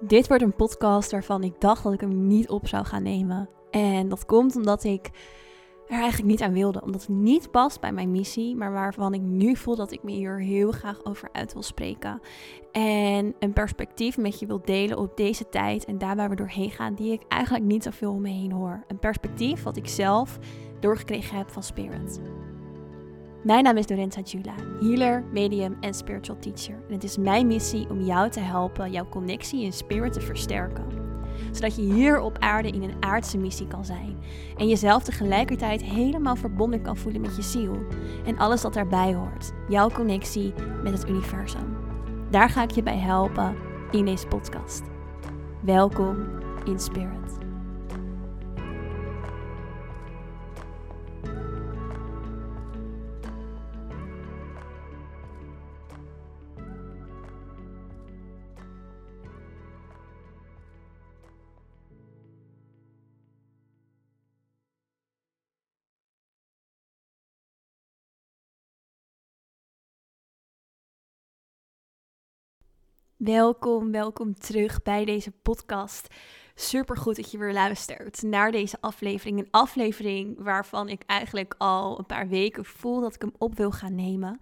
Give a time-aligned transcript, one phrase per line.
[0.00, 3.48] Dit wordt een podcast waarvan ik dacht dat ik hem niet op zou gaan nemen.
[3.70, 5.10] En dat komt omdat ik
[5.86, 6.82] er eigenlijk niet aan wilde.
[6.82, 10.10] Omdat het niet past bij mijn missie, maar waarvan ik nu voel dat ik me
[10.10, 12.20] hier heel graag over uit wil spreken.
[12.72, 16.70] En een perspectief met je wil delen op deze tijd en daar waar we doorheen
[16.70, 18.84] gaan, die ik eigenlijk niet zoveel om me heen hoor.
[18.88, 20.38] Een perspectief wat ik zelf
[20.80, 22.20] doorgekregen heb van Spirit.
[23.42, 26.74] Mijn naam is Lorenza Jula, healer, medium en spiritual teacher.
[26.88, 30.84] En het is mijn missie om jou te helpen jouw connectie in spirit te versterken.
[31.50, 34.18] Zodat je hier op aarde in een aardse missie kan zijn.
[34.56, 37.76] En jezelf tegelijkertijd helemaal verbonden kan voelen met je ziel.
[38.24, 39.52] En alles wat daarbij hoort.
[39.68, 40.52] Jouw connectie
[40.82, 41.76] met het universum.
[42.30, 43.56] Daar ga ik je bij helpen
[43.90, 44.82] in deze podcast.
[45.60, 46.16] Welkom
[46.64, 47.19] in Spirit.
[73.24, 76.14] Welkom, welkom terug bij deze podcast.
[76.54, 79.38] Super goed dat je weer luistert naar deze aflevering.
[79.38, 83.70] Een aflevering waarvan ik eigenlijk al een paar weken voel dat ik hem op wil
[83.70, 84.38] gaan nemen.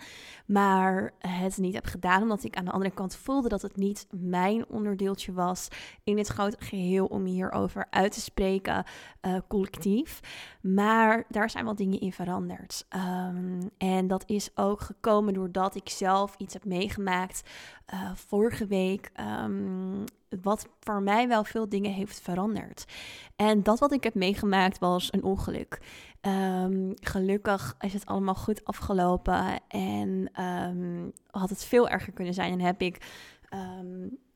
[0.47, 4.07] Maar het niet heb gedaan, omdat ik aan de andere kant voelde dat het niet
[4.11, 5.69] mijn onderdeeltje was
[6.05, 8.85] in het grote geheel om hierover uit te spreken,
[9.23, 10.21] uh, collectief.
[10.75, 12.87] Maar daar zijn wel dingen in veranderd.
[12.97, 17.51] Um, en dat is ook gekomen doordat ik zelf iets heb meegemaakt
[17.95, 19.11] uh, vorige week.
[19.45, 20.05] Um,
[20.43, 22.85] wat voor mij wel veel dingen heeft veranderd.
[23.37, 25.81] En dat wat ik heb meegemaakt was een ongeluk.
[26.21, 30.31] Um, gelukkig is het allemaal goed afgelopen en
[31.31, 32.53] had het veel erger kunnen zijn.
[32.53, 33.07] En heb ik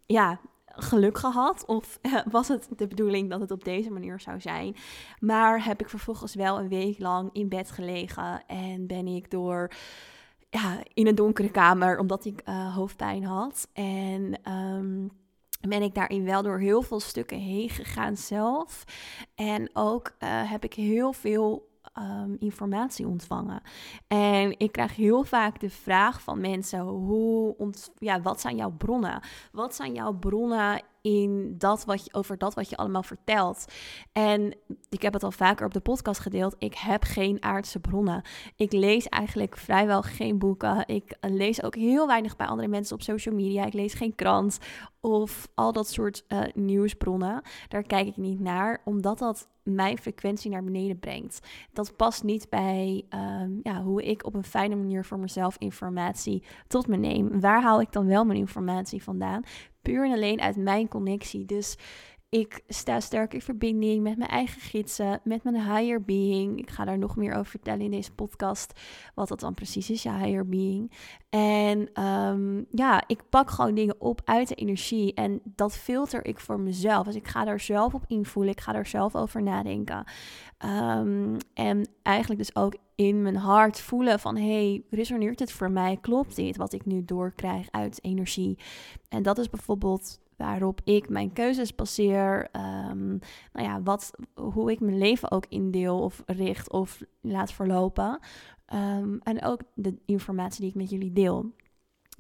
[0.06, 0.41] ja,
[0.76, 1.64] geluk gehad?
[1.66, 1.98] Of
[2.30, 4.76] was het de bedoeling dat het op deze manier zou zijn?
[5.20, 9.70] Maar heb ik vervolgens wel een week lang in bed gelegen en ben ik door
[10.50, 13.68] ja, in een donkere kamer, omdat ik uh, hoofdpijn had.
[13.72, 15.11] En um,
[15.68, 18.84] ben ik daarin wel door heel veel stukken heen gegaan zelf.
[19.34, 23.63] En ook uh, heb ik heel veel um, informatie ontvangen.
[24.07, 28.70] En ik krijg heel vaak de vraag van mensen: hoe ont ja, wat zijn jouw
[28.70, 29.20] bronnen?
[29.53, 33.64] Wat zijn jouw bronnen in dat wat je, over dat wat je allemaal vertelt.
[34.13, 34.57] En
[34.89, 36.55] ik heb het al vaker op de podcast gedeeld.
[36.58, 38.23] Ik heb geen aardse bronnen.
[38.57, 40.86] Ik lees eigenlijk vrijwel geen boeken.
[40.86, 43.64] Ik lees ook heel weinig bij andere mensen op social media.
[43.64, 44.58] Ik lees geen krant
[45.01, 47.42] of al dat soort uh, nieuwsbronnen.
[47.68, 51.41] Daar kijk ik niet naar, omdat dat mijn frequentie naar beneden brengt.
[51.73, 56.42] Dat past niet bij um, ja, hoe ik op een fijne manier voor mezelf informatie
[56.67, 57.41] tot me neem.
[57.41, 59.42] Waar haal ik dan wel mijn informatie vandaan?
[59.82, 61.44] Puur en alleen uit mijn connectie.
[61.44, 61.76] Dus
[62.32, 66.58] ik sta sterk in verbinding met mijn eigen gidsen, met mijn higher being.
[66.58, 68.80] Ik ga daar nog meer over vertellen in deze podcast,
[69.14, 70.92] wat dat dan precies is, ja, higher being.
[71.30, 76.40] En um, ja, ik pak gewoon dingen op uit de energie en dat filter ik
[76.40, 77.06] voor mezelf.
[77.06, 80.04] Dus ik ga daar zelf op invoelen, ik ga daar zelf over nadenken.
[80.64, 85.98] Um, en eigenlijk dus ook in mijn hart voelen van, hey, resoneert het voor mij?
[86.00, 88.58] Klopt dit wat ik nu doorkrijg uit energie?
[89.08, 92.48] En dat is bijvoorbeeld waarop ik mijn keuzes baseer.
[92.91, 93.19] Um,
[93.53, 98.19] nou ja, wat, hoe ik mijn leven ook indeel of richt of laat verlopen.
[98.75, 101.53] Um, en ook de informatie die ik met jullie deel.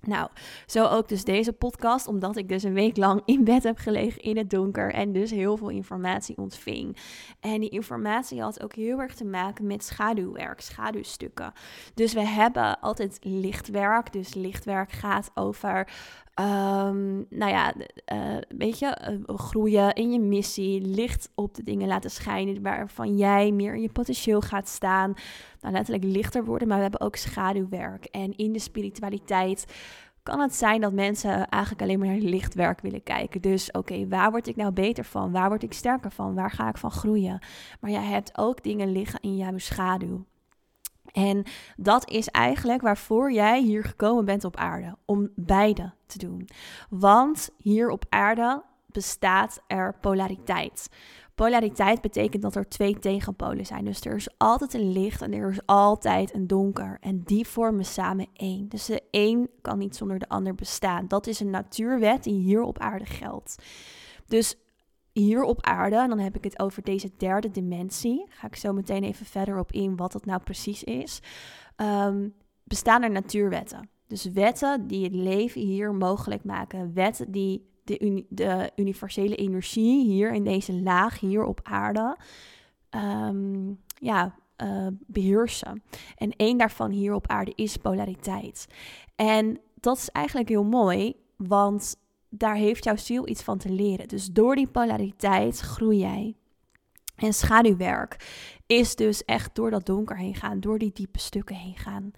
[0.06, 0.28] Nou,
[0.66, 4.22] zo ook dus deze podcast, omdat ik dus een week lang in bed heb gelegen
[4.22, 6.96] in het donker en dus heel veel informatie ontving.
[7.40, 11.52] En die informatie had ook heel erg te maken met schaduwwerk, schaduwstukken.
[11.94, 15.88] Dus we hebben altijd lichtwerk, dus lichtwerk gaat over
[16.40, 17.74] Um, nou ja,
[18.12, 23.16] uh, weet je, uh, groeien in je missie, licht op de dingen laten schijnen, waarvan
[23.16, 25.14] jij meer in je potentieel gaat staan.
[25.60, 28.04] Nou, letterlijk lichter worden, maar we hebben ook schaduwwerk.
[28.04, 29.66] En in de spiritualiteit
[30.22, 33.40] kan het zijn dat mensen eigenlijk alleen maar naar lichtwerk willen kijken.
[33.40, 35.32] Dus oké, waar word ik nou beter van?
[35.32, 36.34] Waar word ik sterker van?
[36.34, 37.38] Waar ga ik van groeien?
[37.80, 40.24] Maar jij hebt ook dingen liggen in jouw schaduw.
[41.12, 41.44] En
[41.76, 46.48] dat is eigenlijk waarvoor jij hier gekomen bent op aarde, om beide te doen.
[46.90, 50.88] Want hier op aarde bestaat er polariteit.
[51.34, 53.84] Polariteit betekent dat er twee tegenpolen zijn.
[53.84, 56.96] Dus er is altijd een licht en er is altijd een donker.
[57.00, 58.68] En die vormen samen één.
[58.68, 61.08] Dus de een kan niet zonder de ander bestaan.
[61.08, 63.62] Dat is een natuurwet die hier op aarde geldt.
[64.26, 64.56] Dus
[65.12, 68.72] hier op aarde, en dan heb ik het over deze derde dimensie, ga ik zo
[68.72, 71.20] meteen even verder op in wat dat nou precies is,
[71.76, 73.88] um, bestaan er natuurwetten.
[74.06, 76.94] Dus wetten die het leven hier mogelijk maken.
[76.94, 82.16] Wetten die de, de universele energie hier in deze laag, hier op aarde,
[82.90, 85.82] ehm, ja, uh, beheersen.
[86.16, 88.66] En één daarvan hier op aarde is polariteit.
[89.16, 91.96] En dat is eigenlijk heel mooi, want
[92.34, 94.08] daar heeft jouw ziel iets van te leren.
[94.08, 96.36] Dus door die polariteit groei jij.
[97.16, 98.16] En schaduwwerk
[98.66, 102.10] is dus echt door dat donker heen gaan, door die diepe stukken heen gaan.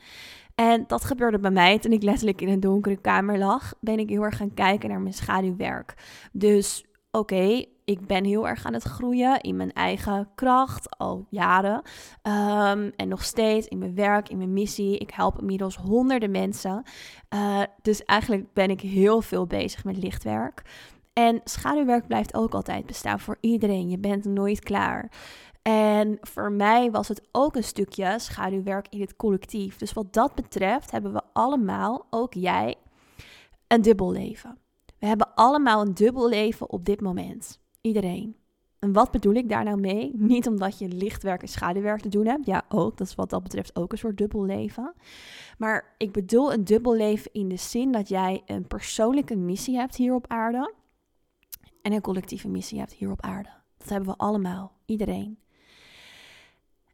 [0.55, 3.75] En dat gebeurde bij mij toen ik letterlijk in een donkere kamer lag.
[3.81, 5.94] Ben ik heel erg gaan kijken naar mijn schaduwwerk.
[6.32, 11.83] Dus oké, ik ben heel erg aan het groeien in mijn eigen kracht al jaren.
[12.23, 14.99] Ehm, en nog steeds in mijn werk, in mijn missie.
[14.99, 16.83] Ik help inmiddels honderden mensen.
[17.35, 20.63] Uh, dus eigenlijk ben ik heel veel bezig met lichtwerk.
[21.13, 23.89] En schaduwwerk blijft ook altijd bestaan voor iedereen.
[23.89, 25.11] Je bent nooit klaar.
[25.63, 29.77] En voor mij was het ook een stukje schaduwwerk in het collectief.
[29.77, 32.75] Dus wat dat betreft hebben we allemaal, ook jij,
[33.67, 34.59] een dubbel leven.
[34.99, 37.63] We hebben allemaal een dubbel leven op dit moment.
[37.87, 38.37] Iedereen.
[38.79, 40.11] En wat bedoel ik daar nou mee?
[40.15, 42.47] Niet omdat je lichtwerk en schaduwwerk te doen hebt.
[42.47, 42.97] Ja, ook.
[42.97, 44.95] Dat is wat dat betreft ook een soort dubbel leven.
[45.59, 49.97] Maar ik bedoel een dubbel leven in de zin dat jij een persoonlijke missie hebt
[49.97, 50.75] hier op aarde.
[51.83, 53.49] En een collectieve missie hebt hier op aarde.
[53.79, 54.73] Dat hebben we allemaal.
[54.87, 55.39] Iedereen.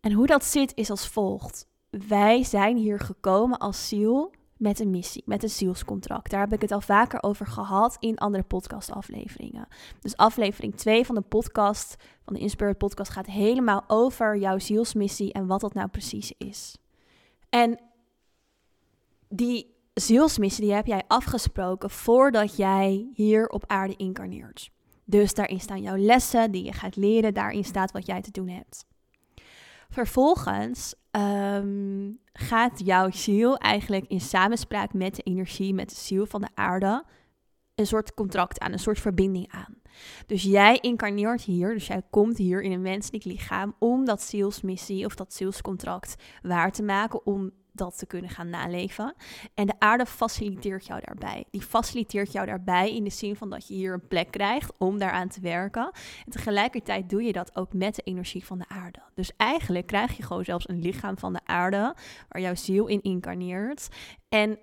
[0.01, 1.69] En hoe dat zit is als volgt.
[1.91, 6.31] Wij zijn hier gekomen als ziel met een missie, met een zielscontract.
[6.31, 9.69] Daar heb ik het al vaker over gehad in andere podcastafleveringen.
[10.01, 15.33] Dus aflevering 2 van de podcast, van de Inspired podcast, gaat helemaal over jouw zielsmissie
[15.33, 16.77] en wat dat nou precies is.
[17.49, 17.81] En
[19.29, 24.71] die zielsmissie die heb jij afgesproken voordat jij hier op aarde incarneert.
[25.05, 28.49] Dus daarin staan jouw lessen die je gaat leren, daarin staat wat jij te doen
[28.49, 28.85] hebt.
[29.91, 36.41] Vervolgens um, gaat jouw ziel eigenlijk in samenspraak met de energie, met de ziel van
[36.41, 37.05] de aarde,
[37.75, 39.75] een soort contract aan, een soort verbinding aan.
[40.27, 45.05] Dus jij incarneert hier, dus jij komt hier in een menselijk lichaam om dat zielsmissie
[45.05, 49.15] of dat zielscontract waar te maken, om dat te kunnen gaan naleven.
[49.55, 51.45] En de aarde faciliteert jou daarbij.
[51.51, 54.99] Die faciliteert jou daarbij in de zin van dat je hier een plek krijgt om
[54.99, 55.91] daaraan te werken.
[56.25, 59.03] En tegelijkertijd doe je dat ook met de energie van de aarde.
[59.15, 61.95] Dus eigenlijk krijg je gewoon zelfs een lichaam van de aarde
[62.29, 63.89] waar jouw ziel in incarneert.
[64.29, 64.59] En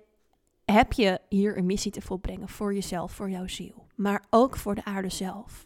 [0.64, 4.74] heb je hier een missie te volbrengen voor jezelf, voor jouw ziel, maar ook voor
[4.74, 5.64] de aarde zelf.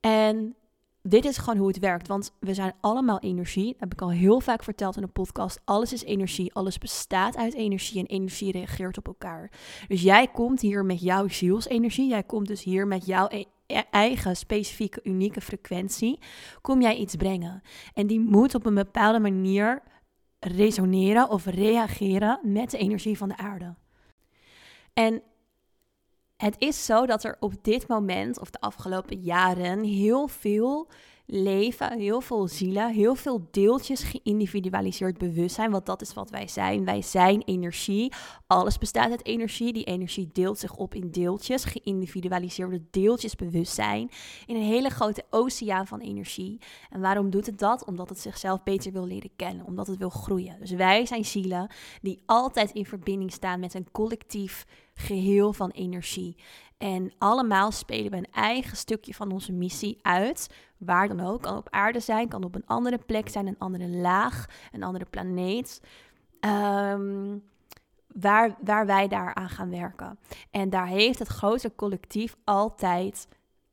[0.00, 0.56] En
[1.02, 2.08] dit is gewoon hoe het werkt.
[2.08, 3.70] Want we zijn allemaal energie.
[3.70, 5.60] Dat heb ik al heel vaak verteld in de podcast.
[5.64, 6.54] Alles is energie.
[6.54, 8.00] Alles bestaat uit energie.
[8.00, 9.50] En energie reageert op elkaar.
[9.88, 12.08] Dus jij komt hier met jouw zielsenergie.
[12.08, 16.18] Jij komt dus hier met jouw e-, e-, eigen specifieke, unieke frequentie.
[16.60, 17.62] Kom jij iets brengen.
[17.94, 19.82] En die moet op een bepaalde manier
[20.38, 23.74] resoneren of reageren met de energie van de aarde.
[24.92, 25.22] En
[26.42, 30.88] het is zo dat er op dit moment, of de afgelopen jaren, heel veel
[31.26, 35.70] leven, heel veel zielen, heel veel deeltjes geïndividualiseerd bewustzijn.
[35.70, 36.84] Want dat is wat wij zijn.
[36.84, 38.12] Wij zijn energie.
[38.46, 39.72] Alles bestaat uit energie.
[39.72, 44.10] Die energie deelt zich op in deeltjes, geïndividualiseerde deeltjes bewustzijn.
[44.46, 46.58] In een hele grote oceaan van energie.
[46.90, 47.84] En waarom doet het dat?
[47.84, 50.56] Omdat het zichzelf beter wil leren kennen, omdat het wil groeien.
[50.60, 54.66] Dus wij zijn zielen die altijd in verbinding staan met een collectief
[55.02, 56.36] geheel van energie.
[56.78, 60.54] En allemaal spelen we een eigen stukje van onze missie uit.
[60.76, 61.42] Waar dan ook.
[61.42, 65.04] Kan op aarde zijn, kan op een andere plek zijn, een andere laag, een andere
[65.04, 65.80] planeet.
[66.40, 67.38] Ehm,
[68.06, 70.18] waar, waar wij daaraan gaan werken.
[70.50, 73.28] En daar heeft het grote collectief altijd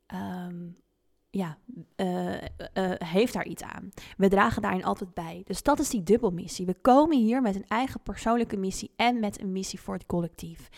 [0.05, 0.67] ehm,
[1.31, 1.57] ja,
[1.95, 2.33] uh,
[2.97, 3.89] heeft daar iets aan.
[4.17, 5.41] We dragen daarin altijd bij.
[5.45, 6.65] Dus dat is die dubbelmissie.
[6.65, 10.69] We komen hier met een eigen persoonlijke missie en met een missie voor het collectief.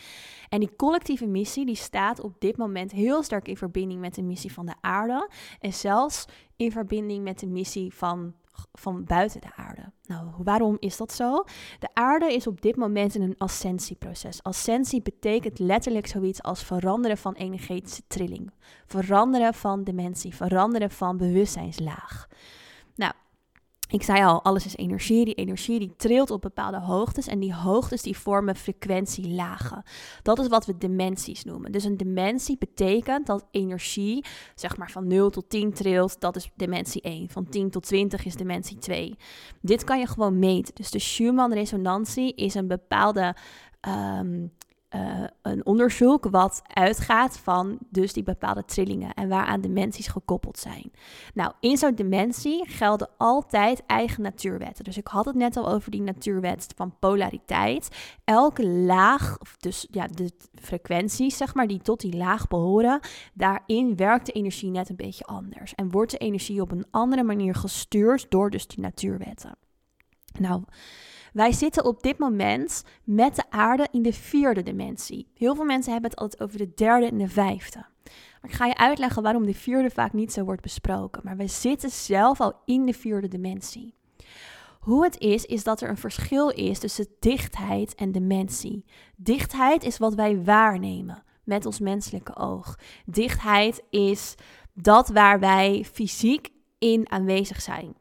[0.50, 4.24] En die collectieve missie die staat op dit moment heel sterk in verbinding met de
[4.24, 5.30] missie van de aarde.
[5.60, 8.34] En zelfs in verbinding met de missie van
[8.72, 9.92] van buiten de aarde.
[10.08, 11.44] Nou, waarom is dat zo?
[11.80, 14.44] De aarde is op dit moment in een ascensieproces.
[14.44, 18.52] Ascensie betekent letterlijk zoiets als veranderen van energetische trilling,
[18.86, 22.28] veranderen van dimensie, veranderen van bewustzijnslaag.
[22.96, 23.14] Nou,
[23.92, 25.26] ik zei al, alles is energie.
[25.26, 29.84] Die energie die trilt op bepaalde hoogtes en die hoogtes die vormen frequentielagen.
[30.22, 31.72] Dat is wat we dimensies noemen.
[31.72, 36.52] Dus een dimensie betekent dat energie, zeg maar van 0 tot 10 trilt, dat is
[36.56, 37.30] dimensie 1.
[37.30, 39.16] Van 10 tot 20 is dimensie 2.
[39.62, 40.76] Dit kan je gewoon meten.
[40.76, 43.36] Dus de Schumann-resonantie is een bepaalde
[43.88, 44.52] um,
[44.96, 50.92] uh, een onderzoek wat uitgaat van dus die bepaalde trillingen en waaraan dimensies gekoppeld zijn.
[51.34, 54.84] Nou, in zo'n dimensie gelden altijd eigen natuurwetten.
[54.84, 57.88] Dus ik had het net al over die natuurwet van polariteit.
[58.24, 63.00] Elke laag, dus ja, de frequenties zeg maar, die tot die laag behoren,
[63.34, 65.76] daarin werkt de energie net een beetje anders.
[65.76, 69.56] En wordt de energie op een andere manier gestuurd door dus die natuurwetten.
[70.40, 70.64] Nou,
[71.32, 75.28] wij zitten op dit moment met de aarde in de vierde dimensie.
[75.34, 77.86] Heel veel mensen hebben het altijd over de derde en de vijfde.
[78.42, 81.22] Maar ik ga je uitleggen waarom de vierde vaak niet zo wordt besproken.
[81.24, 83.94] Maar we zitten zelf al in de vierde dimensie.
[84.80, 88.86] Hoe het is, is dat er een verschil is tussen dichtheid en dimensie.
[89.16, 92.80] Dichtheid is wat wij waarnemen met ons menselijke oog.
[93.06, 94.36] Dichtheid is
[94.74, 97.96] dat waar wij fysiek in aanwezig zijn.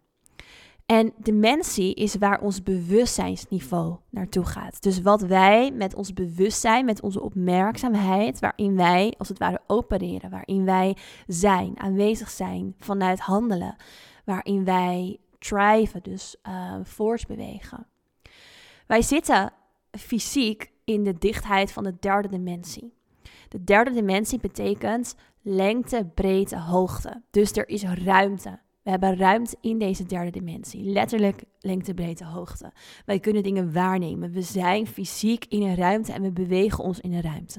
[0.91, 4.83] En dimensie is waar ons bewustzijnsniveau naartoe gaat.
[4.83, 10.31] Dus wat wij met ons bewustzijn, met onze opmerkzaamheid, waarin wij als het ware opereren,
[10.31, 13.77] waarin wij zijn, aanwezig zijn vanuit handelen,
[14.25, 17.87] waarin wij driven, dus uh, voortbewegen.
[18.87, 19.53] Wij zitten
[19.91, 22.95] fysiek in de dichtheid van de derde dimensie.
[23.49, 27.23] De derde dimensie betekent lengte, breedte, hoogte.
[27.31, 28.59] Dus er is ruimte.
[28.83, 30.85] We hebben ruimte in deze derde dimensie.
[30.85, 32.73] Letterlijk lengte, breedte, hoogte.
[33.05, 34.33] Wij kunnen dingen waarnemen.
[34.33, 37.59] We zijn fysiek in een ruimte en we bewegen ons in een ruimte.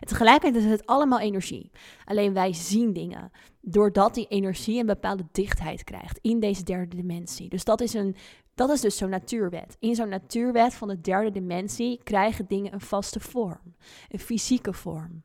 [0.00, 1.70] En tegelijkertijd is het allemaal energie.
[2.04, 7.48] Alleen wij zien dingen doordat die energie een bepaalde dichtheid krijgt in deze derde dimensie.
[7.48, 8.16] Dus dat is, een,
[8.54, 9.76] dat is dus zo'n natuurwet.
[9.78, 13.74] In zo'n natuurwet van de derde dimensie krijgen dingen een vaste vorm,
[14.08, 15.22] een fysieke vorm.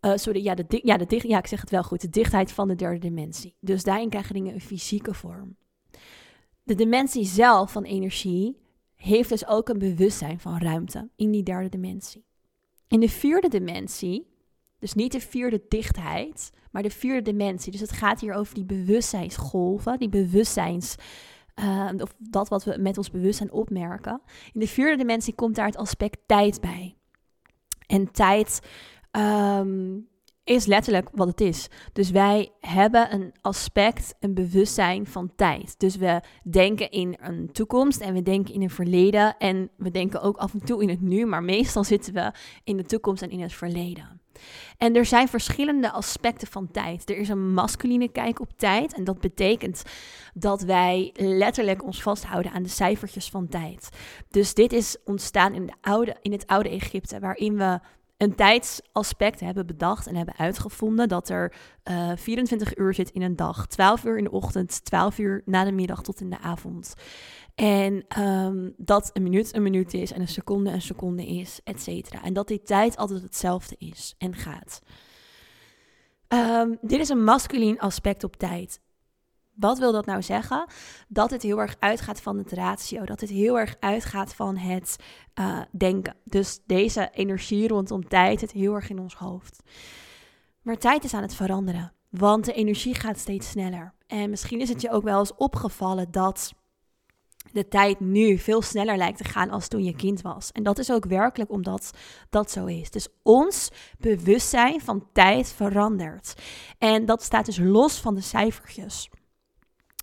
[0.00, 2.00] Uh, sorry, ja, de, ja, de dicht, ja, ik zeg het wel goed.
[2.00, 3.54] De dichtheid van de derde dimensie.
[3.60, 5.56] Dus daarin krijgen dingen een fysieke vorm.
[6.62, 8.56] De dimensie zelf van energie
[8.94, 12.24] heeft dus ook een bewustzijn van ruimte in die derde dimensie.
[12.88, 14.26] In de vierde dimensie,
[14.78, 17.72] dus niet de vierde dichtheid, maar de vierde dimensie.
[17.72, 20.94] Dus het gaat hier over die bewustzijnsgolven, die bewustzijns.
[21.54, 24.20] Uh, of dat wat we met ons bewustzijn opmerken.
[24.52, 26.96] In de vierde dimensie komt daar het aspect tijd bij.
[27.86, 28.60] En tijd
[29.18, 30.08] um,
[30.48, 31.68] is letterlijk wat het is.
[31.92, 35.78] Dus wij hebben een aspect, een bewustzijn van tijd.
[35.78, 36.20] Dus we
[36.50, 40.52] denken in een toekomst en we denken in een verleden en we denken ook af
[40.52, 42.32] en toe in het nu, maar meestal zitten we
[42.64, 44.20] in de toekomst en in het verleden.
[44.76, 47.10] En er zijn verschillende aspecten van tijd.
[47.10, 48.94] Er is een masculine kijk op tijd.
[48.94, 49.82] En dat betekent
[50.34, 53.88] dat wij letterlijk ons vasthouden aan de cijfertjes van tijd.
[54.30, 57.80] Dus dit is ontstaan in, de oude, in het oude Egypte, waarin we
[58.18, 61.52] een tijdsaspect hebben bedacht en hebben uitgevonden dat er
[61.90, 63.66] uh, eh, 24 uur zit in een dag.
[63.66, 66.94] 12 uur in de ochtend, 12 uur na de middag tot in de avond.
[67.54, 71.80] En um, dat een minuut een minuut is en een seconde een seconde is, et
[71.80, 72.22] cetera.
[72.22, 74.82] En dat die tijd altijd hetzelfde is en gaat.
[76.28, 78.80] Um, dit is een masculien aspect op tijd.
[79.58, 80.66] Wat wil dat nou zeggen?
[81.08, 83.04] Dat het heel erg uitgaat van het ratio.
[83.04, 84.96] Dat het heel erg uitgaat van het
[85.40, 86.16] uh, denken.
[86.24, 89.62] Dus deze energie rondom tijd het heel erg in ons hoofd.
[90.62, 91.92] Maar tijd is aan het veranderen.
[92.10, 93.94] Want de energie gaat steeds sneller.
[94.06, 96.54] En misschien is het je ook wel eens opgevallen dat
[97.52, 100.52] de tijd nu veel sneller lijkt te gaan als toen je kind was.
[100.52, 101.90] En dat is ook werkelijk omdat
[102.30, 102.90] dat zo is.
[102.90, 106.34] Dus ons bewustzijn van tijd verandert.
[106.78, 109.08] En dat staat dus los van de cijfertjes.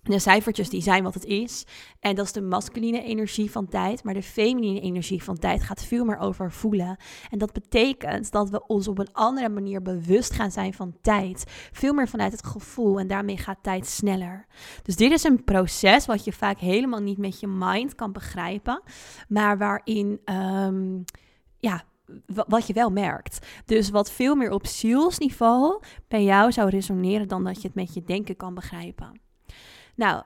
[0.06, 1.66] De cijfertjes die zijn wat het is.
[2.00, 4.04] En dat is de masculine energie van tijd.
[4.04, 6.96] Maar de feminine energie van tijd gaat veel meer over voelen.
[7.30, 11.44] En dat betekent dat we ons op een andere manier bewust gaan zijn van tijd.
[11.72, 12.98] Veel meer vanuit het gevoel.
[12.98, 14.46] En daarmee gaat tijd sneller.
[14.82, 18.82] Dus dit is een proces wat je vaak helemaal niet met je mind kan begrijpen.
[19.28, 21.04] Maar waarin, um,
[21.58, 21.84] ja,
[22.26, 23.46] wat je wel merkt.
[23.64, 27.94] Dus wat veel meer op zielsniveau bij jou zou resoneren dan dat je het met
[27.94, 29.24] je denken kan begrijpen.
[29.96, 30.22] Nou,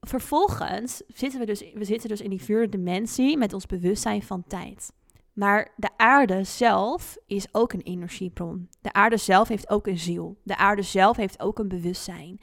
[0.00, 4.44] vervolgens zitten we dus, we zitten dus in die vierde dimensie met ons bewustzijn van
[4.46, 4.92] tijd.
[5.32, 8.68] Maar de aarde zelf is ook een energiebron.
[8.80, 10.36] De aarde zelf heeft ook een ziel.
[10.42, 12.40] De aarde zelf heeft ook een bewustzijn.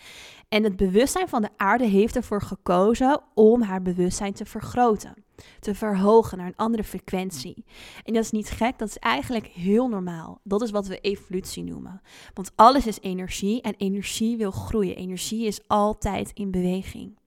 [0.50, 5.24] En het bewustzijn van de aarde heeft ervoor gekozen om haar bewustzijn te vergroten,
[5.60, 7.66] te verhogen naar een andere frequentie.
[8.04, 10.40] En dat is niet gek, dat is eigenlijk heel normaal.
[10.44, 12.02] Dat is wat we evolutie noemen.
[12.34, 14.96] Want alles is energie en energie wil groeien.
[14.96, 17.18] Energie is altijd in beweging.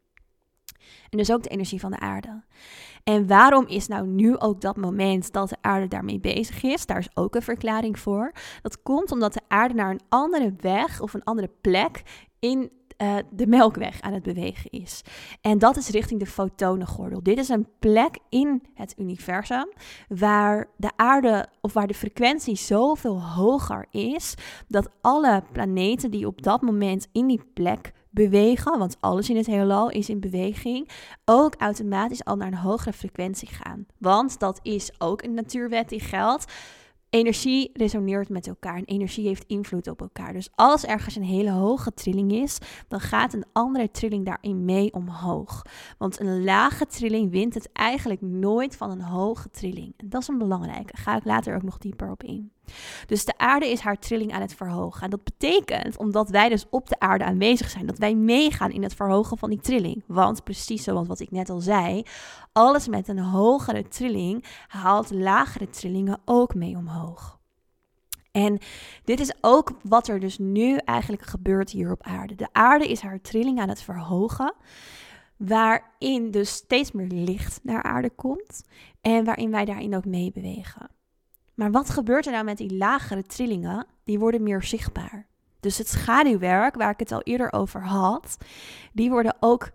[1.10, 2.42] En dus ook de energie van de aarde.
[3.04, 6.86] En waarom is nou nu ook dat moment dat de aarde daarmee bezig is?
[6.86, 8.32] Daar is ook een verklaring voor.
[8.62, 12.02] Dat komt omdat de aarde naar een andere weg of een andere plek
[12.38, 12.70] in
[13.02, 15.02] uh, de melkweg aan het bewegen is.
[15.40, 17.22] En dat is richting de fotonengordel.
[17.22, 19.68] Dit is een plek in het universum
[20.08, 24.34] waar de aarde of waar de frequentie zoveel hoger is
[24.68, 29.46] dat alle planeten die op dat moment in die plek bewegen, want alles in het
[29.46, 30.88] heelal is in beweging,
[31.24, 33.86] ook automatisch al naar een hogere frequentie gaan.
[33.98, 36.52] Want dat is ook een natuurwet die geldt
[37.10, 40.32] energie resoneert met elkaar en energie heeft invloed op elkaar.
[40.32, 44.92] Dus als ergens een hele hoge trilling is, dan gaat een andere trilling daarin mee
[44.92, 45.62] omhoog.
[45.98, 49.94] Want een lage trilling wint het eigenlijk nooit van een hoge trilling.
[49.96, 50.92] En dat is een belangrijke.
[50.92, 52.52] Daar ga ik later ook nog dieper op in.
[53.06, 55.02] Dus de aarde is haar trilling aan het verhogen.
[55.02, 58.82] En dat betekent, omdat wij dus op de aarde aanwezig zijn, dat wij meegaan in
[58.82, 60.04] het verhogen van die trilling.
[60.06, 62.02] Want precies zoals wat ik net al zei,
[62.52, 67.38] alles met een hogere trilling haalt lagere trillingen ook mee omhoog.
[68.32, 68.58] En
[69.04, 72.34] dit is ook wat er dus nu eigenlijk gebeurt hier op aarde.
[72.34, 74.54] De aarde is haar trilling aan het verhogen,
[75.36, 78.64] waarin dus steeds meer licht naar aarde komt
[79.00, 80.90] en waarin wij daarin ook meebewegen.
[81.60, 83.86] Maar wat gebeurt er nou met die lagere trillingen?
[84.04, 85.26] Die worden meer zichtbaar.
[85.60, 88.36] Dus het schaduwwerk, waar ik het al eerder over had,
[88.92, 89.70] die worden ook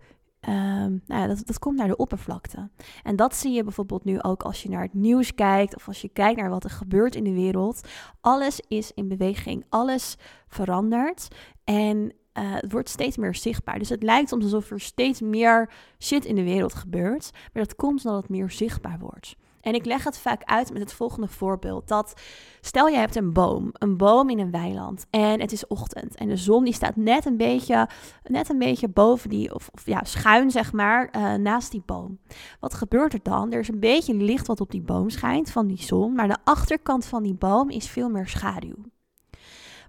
[0.48, 2.70] Um, nou dat, dat komt naar de oppervlakte.
[3.02, 6.00] En dat zie je bijvoorbeeld nu ook als je naar het nieuws kijkt of als
[6.00, 7.80] je kijkt naar wat er gebeurt in de wereld.
[8.20, 10.16] Alles is in beweging, alles
[10.48, 11.28] verandert
[11.64, 13.78] en uh, het wordt steeds meer zichtbaar.
[13.78, 18.04] Dus het lijkt alsof er steeds meer shit in de wereld gebeurt, maar dat komt
[18.04, 19.36] omdat het meer zichtbaar wordt.
[19.66, 21.88] En ik leg het vaak uit met het volgende voorbeeld.
[21.88, 22.20] Dat
[22.60, 26.28] stel je hebt een boom, een boom in een weiland en het is ochtend en
[26.28, 27.88] de zon die staat net een beetje,
[28.24, 32.18] net een beetje boven die, of, of ja, schuin zeg maar, uh, naast die boom.
[32.60, 33.52] Wat gebeurt er dan?
[33.52, 36.38] Er is een beetje licht wat op die boom schijnt van die zon, maar de
[36.44, 38.76] achterkant van die boom is veel meer schaduw.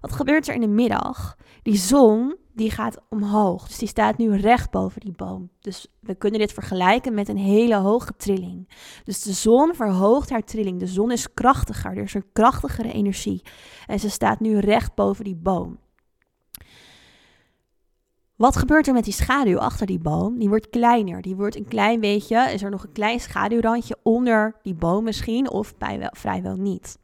[0.00, 1.36] Wat gebeurt er in de middag?
[1.62, 3.66] Die zon die gaat omhoog.
[3.66, 5.50] Dus die staat nu recht boven die boom.
[5.60, 8.68] Dus we kunnen dit vergelijken met een hele hoge trilling.
[9.04, 10.78] Dus de zon verhoogt haar trilling.
[10.78, 11.90] De zon is krachtiger.
[11.90, 13.42] Er is een krachtigere energie.
[13.86, 15.78] En ze staat nu recht boven die boom.
[18.36, 20.38] Wat gebeurt er met die schaduw achter die boom?
[20.38, 21.22] Die wordt kleiner.
[21.22, 22.52] Die wordt een klein beetje.
[22.52, 25.50] Is er nog een klein schaduwrandje onder die boom misschien?
[25.50, 25.74] Of
[26.12, 26.98] vrijwel niet.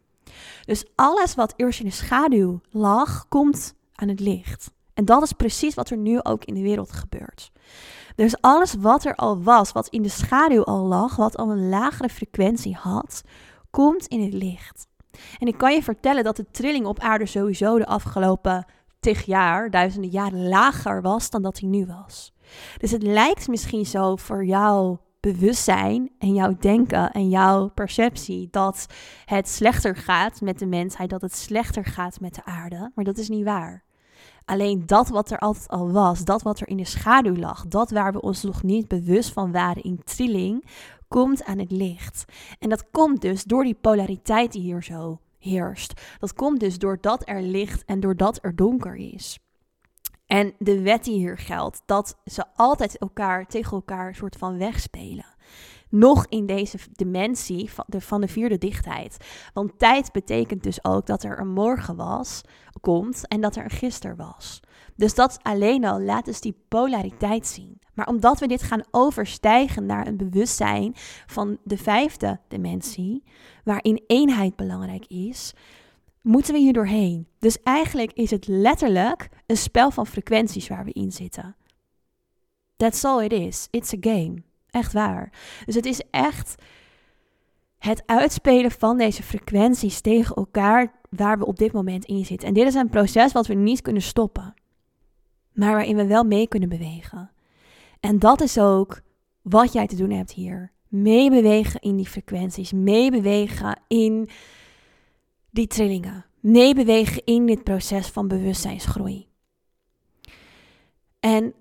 [0.64, 4.70] Dus alles wat eerst in de schaduw lag, komt aan het licht.
[4.94, 7.52] En dat is precies wat er nu ook in de wereld gebeurt.
[8.14, 11.68] Dus alles wat er al was, wat in de schaduw al lag, wat al een
[11.68, 13.22] lagere frequentie had,
[13.70, 14.86] komt in het licht.
[15.38, 18.64] En ik kan je vertellen dat de trilling op aarde sowieso de afgelopen
[19.00, 22.32] tig jaar, duizenden jaren lager was dan dat hij nu was.
[22.78, 28.86] Dus het lijkt misschien zo voor jouw bewustzijn en jouw denken en jouw perceptie dat
[29.24, 32.90] het slechter gaat met de mensheid, dat het slechter gaat met de aarde.
[32.94, 33.84] Maar dat is niet waar.
[34.44, 37.90] Alleen dat wat er altijd al was, dat wat er in de schaduw lag, dat
[37.90, 40.64] waar we ons nog niet bewust van waren in trilling,
[41.08, 42.24] komt aan het licht.
[42.58, 46.00] En dat komt dus door die polariteit die hier zo heerst.
[46.18, 49.43] Dat komt dus doordat er licht en doordat er donker is.
[50.26, 55.34] En de wet die hier geldt, dat ze altijd elkaar tegen elkaar soort van wegspelen
[55.94, 59.16] nog in deze dimensie van de, van de vierde dichtheid.
[59.52, 62.40] Want tijd betekent dus ook dat er een morgen was,
[62.80, 64.60] komt en dat er een gisteren was.
[64.96, 67.78] Dus dat alleen al laat dus die polariteit zien.
[67.94, 70.92] Maar omdat we dit gaan overstijgen naar een bewustzijn
[71.26, 73.22] van de vijfde dimensie,
[73.64, 75.54] waarin eenheid belangrijk is,
[76.24, 77.26] moeten we hier doorheen.
[77.38, 81.56] Dus eigenlijk is het letterlijk een spel van frequenties waar we in zitten.
[82.76, 83.68] That's all it is.
[83.70, 84.42] It's a game.
[84.70, 85.32] Echt waar.
[85.64, 86.54] Dus het is echt
[87.78, 92.48] het uitspelen van deze frequenties tegen elkaar waar we op dit moment in zitten.
[92.48, 94.54] En dit is een proces wat we niet kunnen stoppen,
[95.52, 97.30] maar waarin we wel mee kunnen bewegen.
[98.00, 99.00] En dat is ook
[99.42, 100.72] wat jij te doen hebt hier.
[100.88, 104.28] Meebewegen in die frequenties, meebewegen in
[105.54, 109.28] die trillingen, meebewegen in dit proces van bewustzijnsgroei.
[111.20, 111.54] En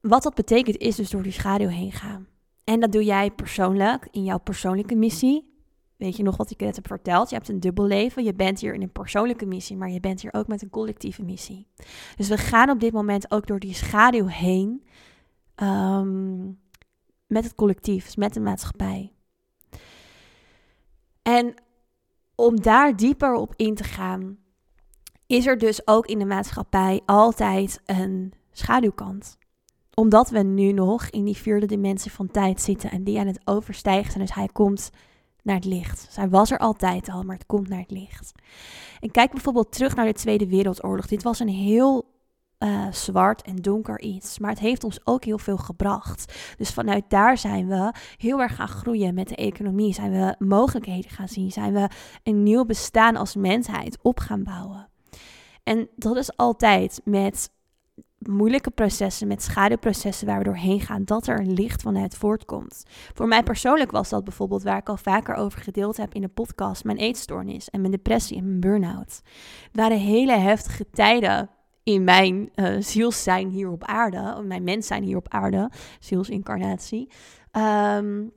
[0.00, 2.26] wat dat betekent is dus door die schaduw heen gaan.
[2.64, 5.56] En dat doe jij persoonlijk in jouw persoonlijke missie.
[5.96, 7.28] Weet je nog wat ik net heb verteld?
[7.30, 8.24] Je hebt een dubbel leven.
[8.24, 11.22] Je bent hier in een persoonlijke missie, maar je bent hier ook met een collectieve
[11.22, 11.66] missie.
[12.16, 14.84] Dus we gaan op dit moment ook door die schaduw heen
[15.54, 16.46] ehm,
[17.26, 19.12] met het collectief, dus met de maatschappij.
[21.22, 21.54] En
[22.40, 24.38] om daar dieper op in te gaan,
[25.26, 29.38] is er dus ook in de maatschappij altijd een schaduwkant
[29.98, 33.40] omdat we nu nog in die vierde dimensie van tijd zitten en die aan het
[33.44, 34.24] overstijgen zijn.
[34.24, 34.90] Dus hij komt
[35.42, 36.04] naar het licht.
[36.06, 38.32] Dus hij was er altijd al, maar het komt naar het licht.
[39.00, 41.06] En kijk bijvoorbeeld terug naar de Tweede Wereldoorlog.
[41.06, 42.04] Dit was een heel
[42.58, 44.38] uh, zwart en donker iets.
[44.38, 46.34] Maar het heeft ons ook heel veel gebracht.
[46.56, 49.94] Dus vanuit daar zijn we heel erg gaan groeien met de economie.
[49.94, 51.52] Zijn we mogelijkheden gaan zien.
[51.52, 51.88] Zijn we
[52.22, 54.88] een nieuw bestaan als mensheid op gaan bouwen.
[55.62, 57.50] En dat is altijd met
[58.18, 62.84] moeilijke processen, met schaduwprocessen waar we doorheen gaan, dat er licht vanuit voortkomt.
[63.14, 66.28] Voor mij persoonlijk was dat bijvoorbeeld waar ik al vaker over gedeeld heb in de
[66.28, 69.20] podcast, mijn eetstoornis en mijn depressie en mijn burn-out.
[69.62, 71.50] Het waren hele heftige tijden
[71.88, 75.70] in mijn uh, zielszijn hier op aarde, mijn mens zijn hier op aarde,
[76.00, 77.10] zielsincarnatie.
[77.52, 78.32] Um,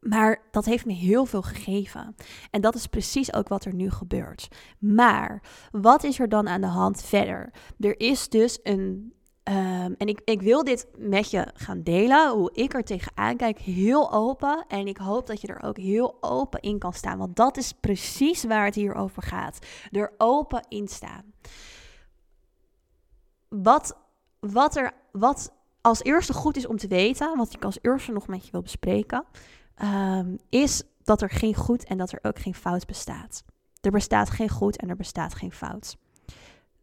[0.00, 2.14] maar dat heeft me heel veel gegeven.
[2.50, 4.48] En dat is precies ook wat er nu gebeurt.
[4.78, 7.52] Maar wat is er dan aan de hand verder?
[7.78, 9.12] Er is dus een.
[9.48, 13.58] Um, en ik, ik wil dit met je gaan delen, hoe ik er tegenaan kijk,
[13.58, 14.64] heel open.
[14.68, 17.18] En ik hoop dat je er ook heel open in kan staan.
[17.18, 19.58] Want dat is precies waar het hier over gaat.
[19.90, 21.24] Er open in staan.
[23.54, 23.96] Wat,
[24.40, 28.26] wat er wat als eerste goed is om te weten, wat ik als eerste nog
[28.26, 29.24] met je wil bespreken,
[29.82, 33.44] um, is dat er geen goed en dat er ook geen fout bestaat.
[33.80, 35.96] Er bestaat geen goed en er bestaat geen fout.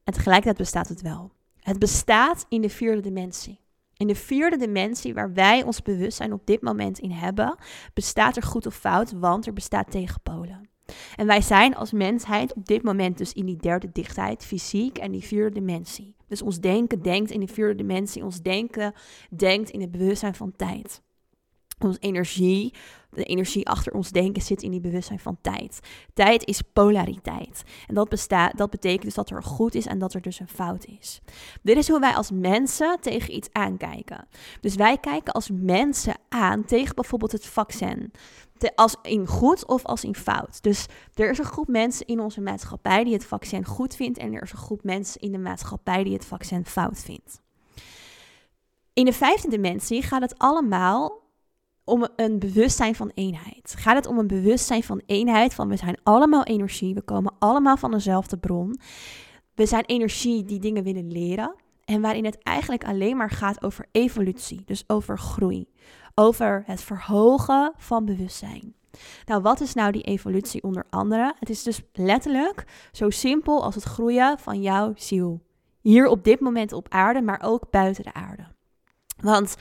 [0.03, 1.31] En tegelijkertijd bestaat het wel.
[1.59, 3.59] Het bestaat in de vierde dimensie.
[3.97, 7.55] In de vierde dimensie waar wij ons bewustzijn op dit moment in hebben,
[7.93, 10.69] bestaat er goed of fout, want er bestaat tegenpolen.
[11.15, 15.11] En wij zijn als mensheid op dit moment dus in die derde dichtheid, fysiek en
[15.11, 16.15] die vierde dimensie.
[16.29, 18.93] Dus ons denken denkt in de vierde dimensie, ons denken
[19.29, 21.01] denkt in het bewustzijn van tijd.
[21.79, 22.73] Onze energie,
[23.11, 25.79] de energie achter ons denken zit in die bewustzijn van tijd.
[26.13, 27.63] Tijd is polariteit.
[27.87, 30.47] En dat, bestaat, dat betekent dus dat er goed is en dat er dus een
[30.47, 31.21] fout is.
[31.61, 34.27] Dit is hoe wij als mensen tegen iets aankijken.
[34.61, 38.11] Dus wij kijken als mensen aan tegen bijvoorbeeld het vaccin.
[38.75, 40.63] Als in goed of als in fout.
[40.63, 44.17] Dus er is een groep mensen in onze maatschappij die het vaccin goed vindt.
[44.17, 47.41] En er is een groep mensen in de maatschappij die het vaccin fout vindt.
[48.93, 51.21] In de vijfde dimensie gaat het allemaal
[51.83, 53.75] om een bewustzijn van eenheid.
[53.77, 57.77] Gaat het om een bewustzijn van eenheid, van we zijn allemaal energie, we komen allemaal
[57.77, 58.79] van dezelfde bron.
[59.55, 63.85] We zijn energie die dingen willen leren en waarin het eigenlijk alleen maar gaat over
[63.91, 65.65] evolutie, dus over groei,
[66.19, 68.73] over het verhogen van bewustzijn.
[69.25, 71.33] Nou, wat is nou die evolutie onder andere?
[71.39, 75.41] Het is dus letterlijk zo simpel als het groeien van jouw ziel.
[75.81, 78.47] Hier op dit moment op aarde, maar ook buiten de aarde.
[79.17, 79.55] Want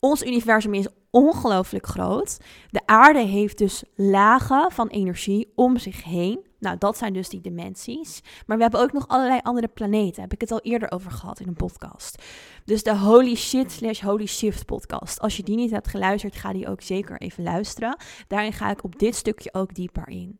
[0.00, 2.38] ons universum is ongelooflijk groot.
[2.70, 6.46] De aarde heeft dus lagen van energie om zich heen.
[6.58, 8.20] Nou, dat zijn dus die dimensies.
[8.46, 10.22] Maar we hebben ook nog allerlei andere planeten.
[10.22, 12.22] Heb ik het al eerder over gehad in een podcast.
[12.64, 15.20] Dus de Holy Shit slash Holy Shift podcast.
[15.20, 17.96] Als je die niet hebt geluisterd, ga die ook zeker even luisteren.
[18.26, 20.36] Daarin ga ik op dit stukje ook dieper in.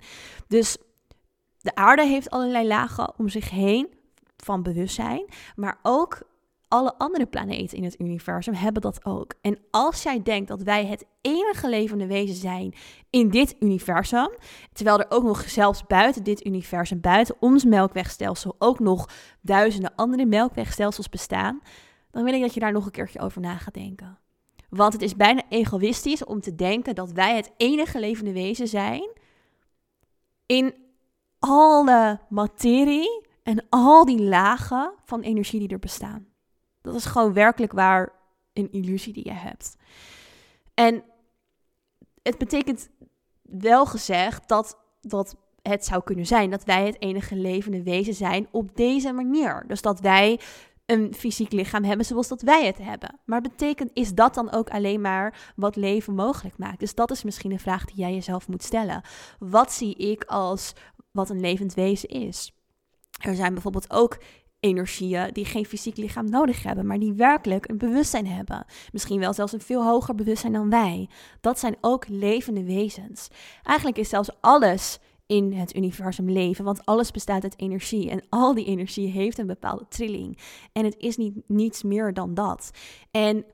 [0.48, 0.76] Dus
[1.60, 3.88] de aarde heeft allerlei lagen om zich heen
[4.36, 5.24] van bewustzijn.
[5.56, 6.22] Maar ook
[6.68, 9.34] alle andere planeten in het universum hebben dat ook.
[9.40, 12.74] En als jij denkt dat wij het enige levende wezen zijn
[13.10, 14.30] in dit universum,
[14.72, 19.08] terwijl er ook nog zelfs buiten dit universum, buiten ons melkwegstelsel, ook nog
[19.40, 21.60] duizenden andere melkwegstelsels bestaan,
[22.10, 24.18] dan wil ik dat je daar nog een keertje over na gaat denken.
[24.68, 29.10] Want het is bijna egoïstisch om te denken dat wij het enige levende wezen zijn
[30.46, 30.74] in
[31.38, 36.27] alle materie en al die lagen van energie die er bestaan.
[36.88, 38.12] Dat is gewoon werkelijk waar
[38.52, 39.76] een illusie die je hebt.
[40.74, 41.04] En
[42.22, 42.88] het betekent
[43.42, 48.48] wel gezegd dat, dat het zou kunnen zijn dat wij het enige levende wezen zijn
[48.50, 49.64] op deze manier.
[49.66, 50.40] Dus dat wij
[50.86, 53.20] een fysiek lichaam hebben zoals dat wij het hebben.
[53.24, 56.80] Maar betekent, is dat dan ook alleen maar wat leven mogelijk maakt?
[56.80, 59.02] Dus dat is misschien een vraag die jij jezelf moet stellen.
[59.38, 60.72] Wat zie ik als
[61.10, 62.52] wat een levend wezen is?
[63.20, 64.18] Er zijn bijvoorbeeld ook
[64.60, 68.64] energieën die geen fysiek lichaam nodig hebben, maar die werkelijk een bewustzijn hebben.
[68.92, 71.08] Misschien wel zelfs een veel hoger bewustzijn dan wij.
[71.40, 73.28] Dat zijn ook levende wezens.
[73.62, 78.54] Eigenlijk is zelfs alles in het universum leven, want alles bestaat uit energie en al
[78.54, 80.38] die energie heeft een bepaalde trilling.
[80.72, 82.70] En het is niet niets meer dan dat.
[83.10, 83.44] En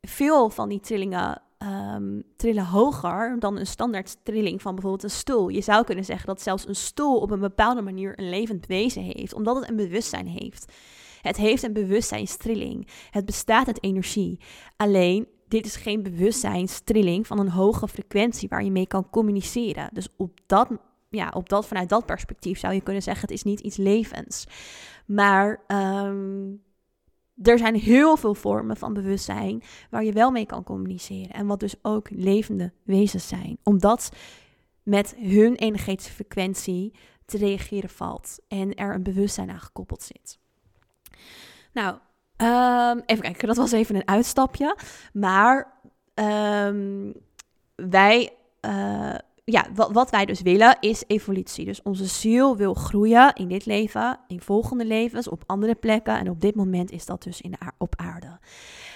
[0.00, 5.48] veel van die trillingen um, trillen hoger dan een standaard trilling van bijvoorbeeld een stoel.
[5.48, 9.02] Je zou kunnen zeggen dat zelfs een stoel op een bepaalde manier een levend wezen
[9.02, 10.72] heeft, omdat het een bewustzijn heeft.
[11.22, 12.88] Het heeft een bewustzijnstrilling.
[13.10, 14.40] Het bestaat uit energie.
[14.76, 19.90] Alleen, dit is geen bewustzijnstrilling van een hoge frequentie waar je mee kan communiceren.
[19.92, 20.68] Dus op dat,
[21.08, 24.46] ja, op dat, vanuit dat perspectief zou je kunnen zeggen: het is niet iets levens.
[25.06, 25.64] Maar
[26.06, 26.62] um,
[27.42, 31.34] er zijn heel veel vormen van bewustzijn waar je wel mee kan communiceren.
[31.34, 33.58] En wat dus ook levende wezens zijn.
[33.62, 34.10] Omdat
[34.82, 38.38] met hun energetische frequentie te reageren valt.
[38.48, 40.38] En er een bewustzijn aan gekoppeld zit.
[41.72, 41.98] Nou,
[42.36, 44.76] ehm, even kijken, dat was even een uitstapje.
[45.12, 45.72] Maar
[46.14, 47.12] ehm,
[47.74, 49.14] wij, uh,
[49.50, 51.64] ja, wat, wat, wij dus willen is evolutie.
[51.64, 56.18] Dus onze ziel wil groeien in dit leven, in volgende levens, op andere plekken.
[56.18, 58.38] En op dit moment is dat dus in op aarde.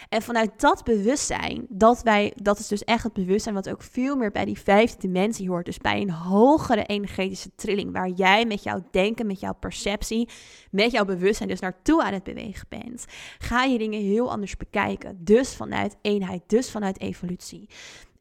[0.09, 4.17] En vanuit dat bewustzijn, dat wij, dat is dus echt het bewustzijn wat ook veel
[4.17, 5.65] meer bij die vijfde dimensie hoort.
[5.65, 10.29] Dus bij een hogere energetische trilling, waar jij met jouw denken, met jouw perceptie,
[10.71, 13.05] met jouw bewustzijn dus naartoe aan het bewegen bent.
[13.39, 15.19] Ga je dingen heel anders bekijken.
[15.21, 17.69] Dus vanuit eenheid, dus vanuit evolutie.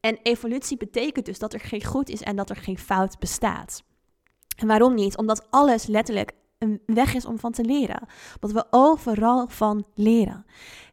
[0.02, 3.82] En evolutie betekent dus dat er geen goed is en dat er geen fout bestaat.
[4.56, 5.16] En waarom niet?
[5.16, 8.06] Omdat alles letterlijk een weg is om van te leren.
[8.40, 10.44] Wat we overal van leren.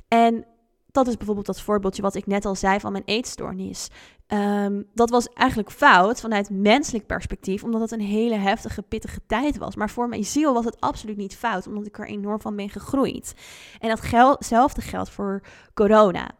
[0.07, 0.45] En
[0.91, 3.89] dat is bijvoorbeeld dat voorbeeldje wat ik net al zei van mijn eetstoornis.
[4.27, 9.57] Um, dat was eigenlijk fout vanuit menselijk perspectief, omdat het een hele heftige, pittige tijd
[9.57, 9.75] was.
[9.75, 12.69] Maar voor mijn ziel was het absoluut niet fout, omdat ik er enorm van ben
[12.69, 13.33] gegroeid.
[13.79, 15.41] En datzelfde geldt voor
[15.73, 16.31] corona.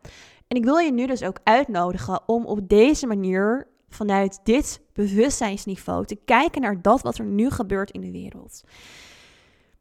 [0.50, 6.06] En ik wil je nu dus ook uitnodigen om op deze manier, vanuit dit bewustzijnsniveau,
[6.06, 8.64] te kijken naar dat wat er nu gebeurt in de wereld.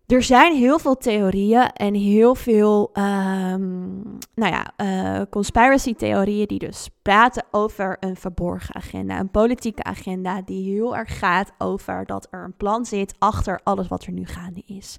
[0.07, 4.03] Er zijn heel veel theorieën en heel veel um,
[4.35, 10.43] nou ja, uh, conspiracy theorieën die dus praten over een verborgen agenda, een politieke agenda
[10.43, 14.27] die heel erg gaat over dat er een plan zit achter alles wat er nu
[14.27, 14.97] gaande is.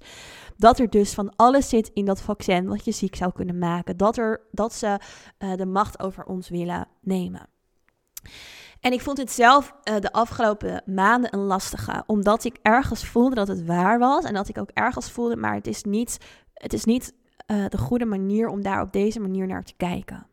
[0.60, 3.98] Dat er dus van alles zit in dat vaccin wat je ziek zou kunnen maken,
[3.98, 5.00] dat, er, dat ze
[5.40, 7.48] uh, de macht over ons willen nemen.
[8.80, 13.36] En ik vond het zelf uh, de afgelopen maanden een lastige, omdat ik ergens voelde
[13.36, 16.18] dat het waar was en dat ik ook ergens voelde, maar het is niet,
[16.54, 17.14] het is niet
[17.48, 20.28] uh, de goede manier om daar op deze manier naar te kijken.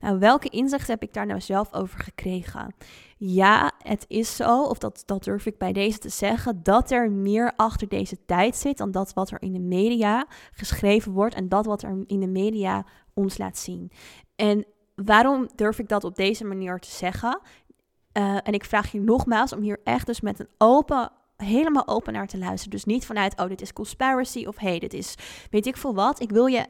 [0.00, 2.74] Nou, welke inzichten heb ik daar nou zelf over gekregen?
[3.22, 7.10] Ja, het is zo, of dat, dat durf ik bij deze te zeggen, dat er
[7.10, 11.48] meer achter deze tijd zit dan dat wat er in de media geschreven wordt en
[11.48, 13.90] dat wat er in de media ons laat zien.
[14.36, 17.40] En waarom durf ik dat op deze manier te zeggen?
[18.18, 22.12] Uh, en ik vraag je nogmaals om hier echt dus met een open, helemaal open
[22.12, 22.70] naar te luisteren.
[22.70, 25.14] Dus niet vanuit, oh, dit is conspiracy of hey, dit is
[25.50, 26.20] weet ik veel wat.
[26.20, 26.66] Ik wil je,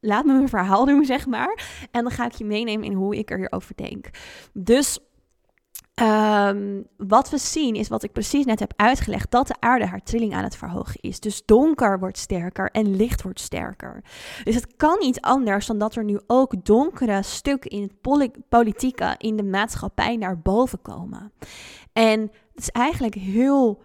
[0.00, 1.86] laat me mijn verhaal doen, zeg maar.
[1.90, 4.10] En dan ga ik je meenemen in hoe ik er hierover denk.
[4.52, 4.98] Dus
[6.02, 10.02] Um, wat we zien is wat ik precies net heb uitgelegd: dat de aarde haar
[10.02, 11.20] trilling aan het verhogen is.
[11.20, 14.04] Dus donker wordt sterker en licht wordt sterker.
[14.44, 18.00] Dus het kan niet anders dan dat er nu ook donkere stukken in het
[18.48, 21.32] politieke, in de maatschappij naar boven komen.
[21.92, 23.82] En het is eigenlijk heel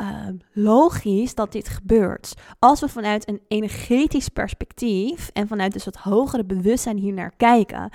[0.00, 2.34] uh, logisch dat dit gebeurt.
[2.58, 7.90] Als we vanuit een energetisch perspectief en vanuit dus wat hogere bewustzijn hier naar kijken.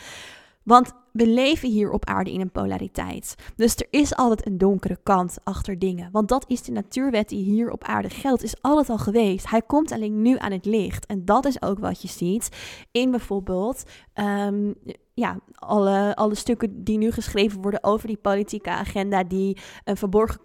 [0.69, 3.35] Want we leven hier op aarde in een polariteit.
[3.55, 6.09] Dus er is altijd een donkere kant achter dingen.
[6.11, 9.49] Want dat is de natuurwet die hier op aarde geldt, is altijd al geweest.
[9.49, 11.05] Hij komt alleen nu aan het licht.
[11.05, 12.49] En dat is ook wat je ziet
[12.91, 13.83] in bijvoorbeeld
[14.15, 14.75] um,
[15.13, 20.41] ja, alle, alle stukken die nu geschreven worden over die politieke agenda die een verborgen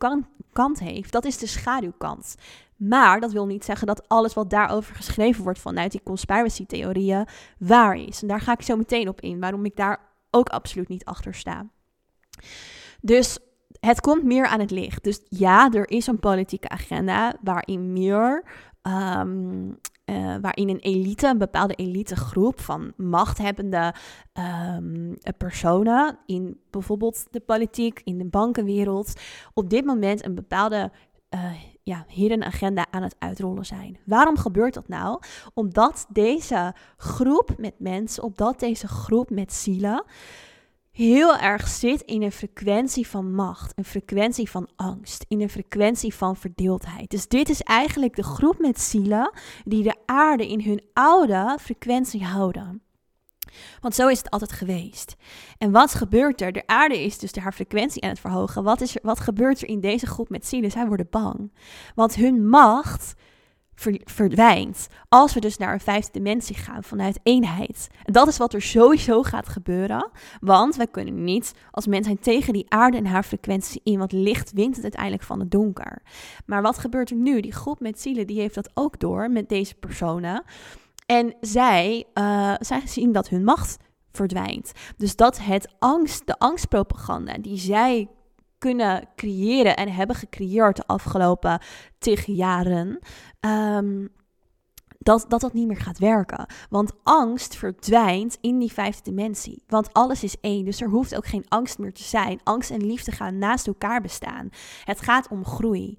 [0.53, 1.13] kant heeft.
[1.13, 2.35] Dat is de schaduwkant.
[2.77, 7.27] Maar dat wil niet zeggen dat alles wat daarover geschreven wordt vanuit die conspiracy-theorieën
[7.59, 8.23] waar is.
[8.23, 11.35] En daar ga ik zo meteen op in, waarom ik daar ook absoluut niet achter
[11.35, 11.67] sta.
[13.01, 13.39] Dus
[13.81, 15.05] het komt meer aan het licht.
[15.05, 18.45] Dus ja, er is een politieke agenda waarin meer.
[18.83, 23.95] Um, uh, waarin een elite, een bepaalde elitegroep van machthebbende
[24.79, 29.21] um, personen in bijvoorbeeld de politiek, in de bankenwereld,
[29.55, 30.91] op dit moment een bepaalde
[31.35, 31.53] uh,
[31.85, 33.99] ja, hidden agenda aan het uitrollen zijn.
[34.05, 35.21] Waarom gebeurt dat nou?
[35.55, 40.05] Omdat deze groep met mensen, omdat deze groep met zielen
[40.91, 46.15] heel erg zit in een frequentie van macht, een frequentie van angst, in een frequentie
[46.15, 47.11] van verdeeldheid.
[47.11, 49.33] Dus dit is eigenlijk de groep met zielen
[49.65, 52.83] die de aarde in hun oude frequentie houden.
[53.81, 55.17] Want zo is het altijd geweest.
[55.59, 56.53] En wat gebeurt er?
[56.53, 58.63] De aarde is dus haar frequentie aan het verhogen.
[58.63, 60.71] Wat, is er, wat gebeurt er in deze groep met zielen?
[60.71, 61.53] Zij worden bang.
[61.95, 63.15] Want hun macht
[64.05, 64.89] verdwijnt.
[65.09, 67.89] Als we dus naar een vijfde dimensie gaan vanuit eenheid.
[68.05, 70.11] En dat is wat er sowieso gaat gebeuren.
[70.41, 73.99] Want wij kunnen niet als mensheid tegen die aarde en haar frequentie in.
[73.99, 76.03] Want licht wint het uiteindelijk van het donker.
[76.47, 77.41] Maar wat gebeurt er nu?
[77.41, 80.43] Die groep met zielen die heeft dat ook door met deze personen.
[81.07, 83.77] En zij, uh, zij zien dat hun macht
[84.13, 84.73] verdwijnt.
[84.97, 88.09] Dus dat het angst, de angstpropaganda die zij
[88.59, 91.61] kunnen creëren en hebben gecreëerd de afgelopen
[91.99, 92.99] tig jaren.
[93.41, 94.13] Um,
[94.99, 96.47] dat, dat dat niet meer gaat werken.
[96.69, 99.63] Want angst verdwijnt in die vijfde dimensie.
[99.67, 102.41] Want alles is één, dus er hoeft ook geen angst meer te zijn.
[102.43, 104.49] Angst en liefde gaan naast elkaar bestaan.
[104.85, 105.99] Het gaat om groei.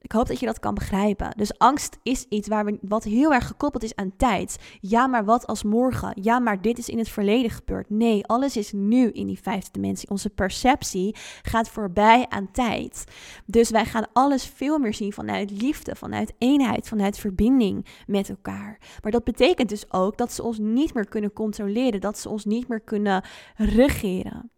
[0.00, 1.32] Ik hoop dat je dat kan begrijpen.
[1.36, 4.56] Dus angst is iets waar we, wat heel erg gekoppeld is aan tijd.
[4.80, 6.12] Ja, maar wat als morgen?
[6.22, 7.90] Ja, maar dit is in het verleden gebeurd.
[7.90, 10.10] Nee, alles is nu in die vijfde dimensie.
[10.10, 13.04] Onze perceptie gaat voorbij aan tijd.
[13.46, 18.78] Dus wij gaan alles veel meer zien vanuit liefde, vanuit eenheid, vanuit verbinding met elkaar.
[19.02, 22.44] Maar dat betekent dus ook dat ze ons niet meer kunnen controleren, dat ze ons
[22.44, 23.24] niet meer kunnen
[23.56, 24.50] regeren.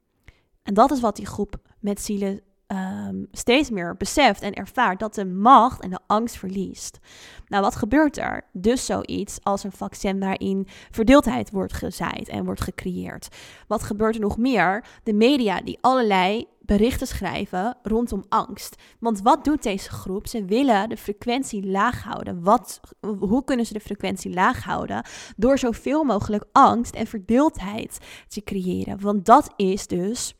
[0.62, 2.40] En dat is wat die groep met zielen
[2.72, 6.98] um, steeds meer beseft en ervaart dat de macht en de angst verliest.
[7.46, 8.42] Nou, wat gebeurt er?
[8.52, 13.28] Dus zoiets als een vaccin waarin verdeeldheid wordt gezaaid en wordt gecreëerd.
[13.66, 14.84] Wat gebeurt er nog meer?
[15.02, 18.76] De media die allerlei berichten schrijven rondom angst.
[19.00, 20.26] Want wat doet deze groep?
[20.26, 22.42] Ze willen de frequentie laag houden.
[22.42, 22.80] Wat,
[23.18, 25.04] hoe kunnen ze de frequentie laag houden?
[25.36, 29.00] Door zoveel mogelijk angst en verdeeldheid te creëren.
[29.00, 30.34] Want dat is dus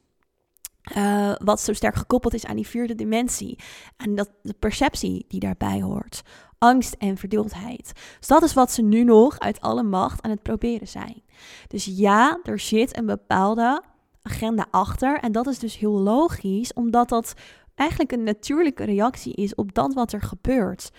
[0.97, 3.59] uh, wat zo sterk gekoppeld is aan die vierde dimensie.
[3.97, 6.23] En dat, de perceptie die daarbij hoort.
[6.59, 7.93] Angst en verdeeldheid.
[8.19, 11.23] Dus dat is wat ze nu nog uit alle macht aan het proberen zijn.
[11.67, 13.83] Dus ja, er zit een bepaalde
[14.23, 15.19] agenda achter.
[15.19, 17.35] En dat is dus heel logisch, omdat dat
[17.75, 20.91] eigenlijk een natuurlijke reactie is op dat wat er gebeurt.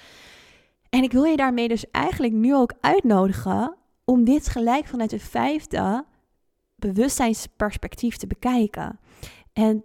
[0.90, 5.24] En ik wil je daarmee dus eigenlijk nu ook uitnodigen om dit gelijk vanuit het
[5.24, 6.06] vijfde
[6.76, 9.00] bewustzijnsperspectief te bekijken.
[9.54, 9.84] En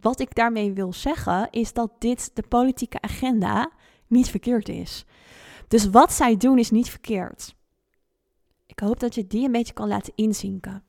[0.00, 3.70] wat ik daarmee wil zeggen is dat dit de politieke agenda
[4.06, 5.04] niet verkeerd is.
[5.68, 7.54] Dus wat zij doen is niet verkeerd.
[8.66, 10.82] Ik hoop dat je die een beetje kan laten inzinken.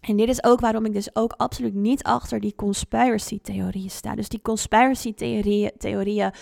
[0.00, 4.14] En dit is ook waarom ik dus ook absoluut niet achter die conspiracy theorieën sta.
[4.14, 6.32] Dus die conspiracy theorieën, theorieën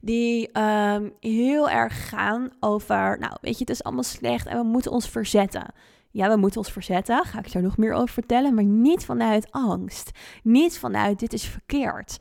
[0.00, 4.64] die um, heel erg gaan over, nou weet je, het is allemaal slecht en we
[4.64, 5.74] moeten ons verzetten.
[6.12, 9.50] Ja, we moeten ons verzetten, ga ik er nog meer over vertellen, maar niet vanuit
[9.50, 10.10] angst.
[10.42, 12.16] Niet vanuit dit is verkeerd.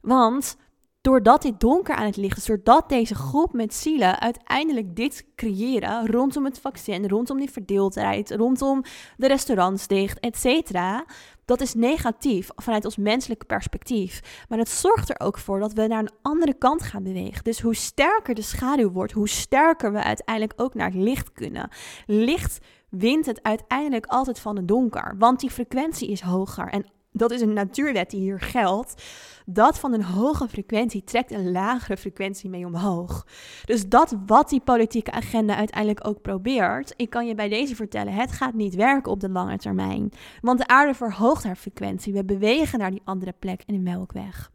[0.00, 0.56] Want
[1.00, 6.06] doordat dit donker aan het licht is, doordat deze groep met zielen uiteindelijk dit creëren
[6.06, 8.82] rondom het vaccin, rondom die verdeeldheid, rondom
[9.16, 11.04] de restaurants dicht, et cetera,
[11.48, 14.44] dat is negatief vanuit ons menselijke perspectief.
[14.48, 17.44] Maar het zorgt er ook voor dat we naar een andere kant gaan bewegen.
[17.44, 21.68] Dus hoe sterker de schaduw wordt, hoe sterker we uiteindelijk ook naar het licht kunnen.
[22.06, 22.58] Licht
[22.88, 25.14] wint het uiteindelijk altijd van het donker.
[25.18, 26.68] Want die frequentie is hoger.
[26.68, 29.02] En dat is een natuurwet die hier geldt.
[29.46, 33.26] Dat van een hoge frequentie trekt een lagere frequentie mee omhoog.
[33.64, 38.12] Dus dat wat die politieke agenda uiteindelijk ook probeert, ik kan je bij deze vertellen,
[38.12, 40.12] het gaat niet werken op de lange termijn.
[40.40, 42.12] Want de aarde verhoogt haar frequentie.
[42.12, 44.50] We bewegen naar die andere plek in de melkweg.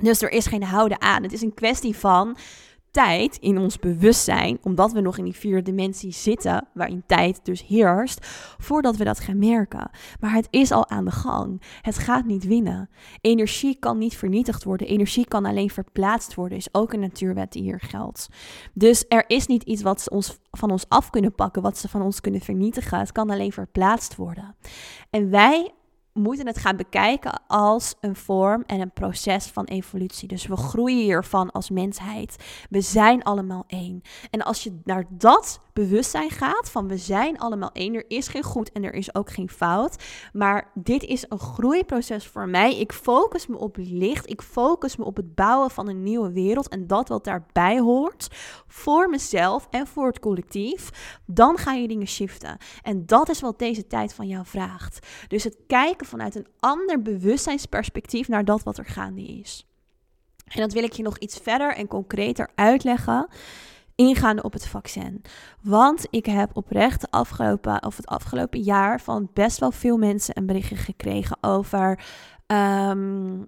[0.00, 1.22] Dus er is geen houden aan.
[1.22, 2.36] Het is een kwestie van
[3.06, 7.66] tijd in ons bewustzijn, omdat we nog in die vierde dimensie zitten, waarin tijd dus
[7.66, 8.26] heerst,
[8.58, 9.90] voordat we dat gaan merken.
[10.20, 11.62] Maar het is al aan de gang.
[11.82, 12.88] Het gaat niet winnen.
[13.20, 14.86] Energie kan niet vernietigd worden.
[14.86, 16.58] Energie kan alleen verplaatst worden.
[16.58, 18.28] Is ook een natuurwet die hier geldt.
[18.72, 21.88] Dus er is niet iets wat ze ons, van ons af kunnen pakken, wat ze
[21.88, 22.98] van ons kunnen vernietigen.
[22.98, 24.56] Het kan alleen verplaatst worden.
[25.10, 25.72] En wij
[26.18, 30.28] moeten het gaan bekijken als een vorm en een proces van evolutie.
[30.28, 32.36] Dus we groeien hiervan als mensheid.
[32.70, 34.02] We zijn allemaal één.
[34.30, 38.42] En als je naar dat bewustzijn gaat van we zijn allemaal één, er is geen
[38.42, 40.04] goed en er is ook geen fout.
[40.32, 42.78] Maar dit is een groeiproces voor mij.
[42.78, 44.30] Ik focus me op licht.
[44.30, 48.28] Ik focus me op het bouwen van een nieuwe wereld en dat wat daarbij hoort
[48.66, 50.90] voor mezelf en voor het collectief.
[51.26, 52.56] Dan ga je dingen shiften.
[52.82, 55.06] En dat is wat deze tijd van jou vraagt.
[55.28, 59.66] Dus het kijken vanuit een ander bewustzijnsperspectief naar dat wat er gaande is.
[60.46, 63.28] En dat wil ik je nog iets verder en concreter uitleggen.
[63.94, 65.22] Ingaande op het vaccin.
[65.62, 70.46] Want ik heb oprecht afgelopen, of het afgelopen jaar van best wel veel mensen een
[70.46, 72.04] berichtje gekregen over
[72.46, 73.44] um,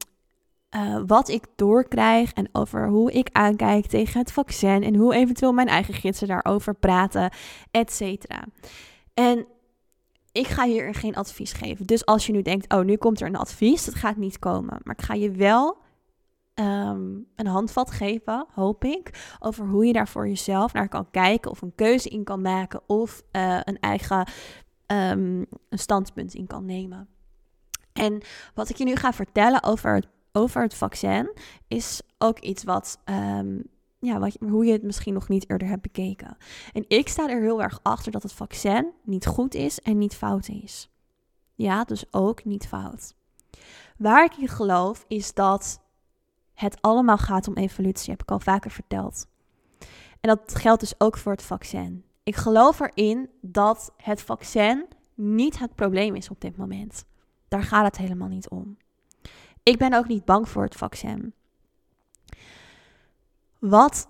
[0.76, 5.52] uh, wat ik doorkrijg en over hoe ik aankijk tegen het vaccin en hoe eventueel
[5.52, 7.30] mijn eigen gidsen daarover praten,
[7.70, 8.44] et cetera.
[9.14, 9.46] En
[10.32, 11.86] ik ga hier geen advies geven.
[11.86, 14.80] Dus als je nu denkt, oh, nu komt er een advies, dat gaat niet komen.
[14.82, 15.78] Maar ik ga je wel
[16.54, 21.50] um, een handvat geven, hoop ik, over hoe je daar voor jezelf naar kan kijken
[21.50, 24.28] of een keuze in kan maken of uh, een eigen
[24.86, 27.08] um, een standpunt in kan nemen.
[27.92, 28.22] En
[28.54, 31.32] wat ik je nu ga vertellen over het, over het vaccin
[31.68, 33.62] is ook iets wat um,
[34.00, 36.36] ja, wat, hoe je het misschien nog niet eerder hebt bekeken.
[36.72, 40.14] En ik sta er heel erg achter dat het vaccin niet goed is en niet
[40.14, 40.90] fout is.
[41.54, 43.14] Ja, dus ook niet fout.
[43.96, 45.80] Waar ik in geloof is dat
[46.54, 49.26] het allemaal gaat om evolutie, heb ik al vaker verteld.
[50.20, 52.04] En dat geldt dus ook voor het vaccin.
[52.22, 57.04] Ik geloof erin dat het vaccin niet het probleem is op dit moment.
[57.48, 58.76] Daar gaat het helemaal niet om.
[59.62, 61.34] Ik ben ook niet bang voor het vaccin.
[63.60, 64.08] Wat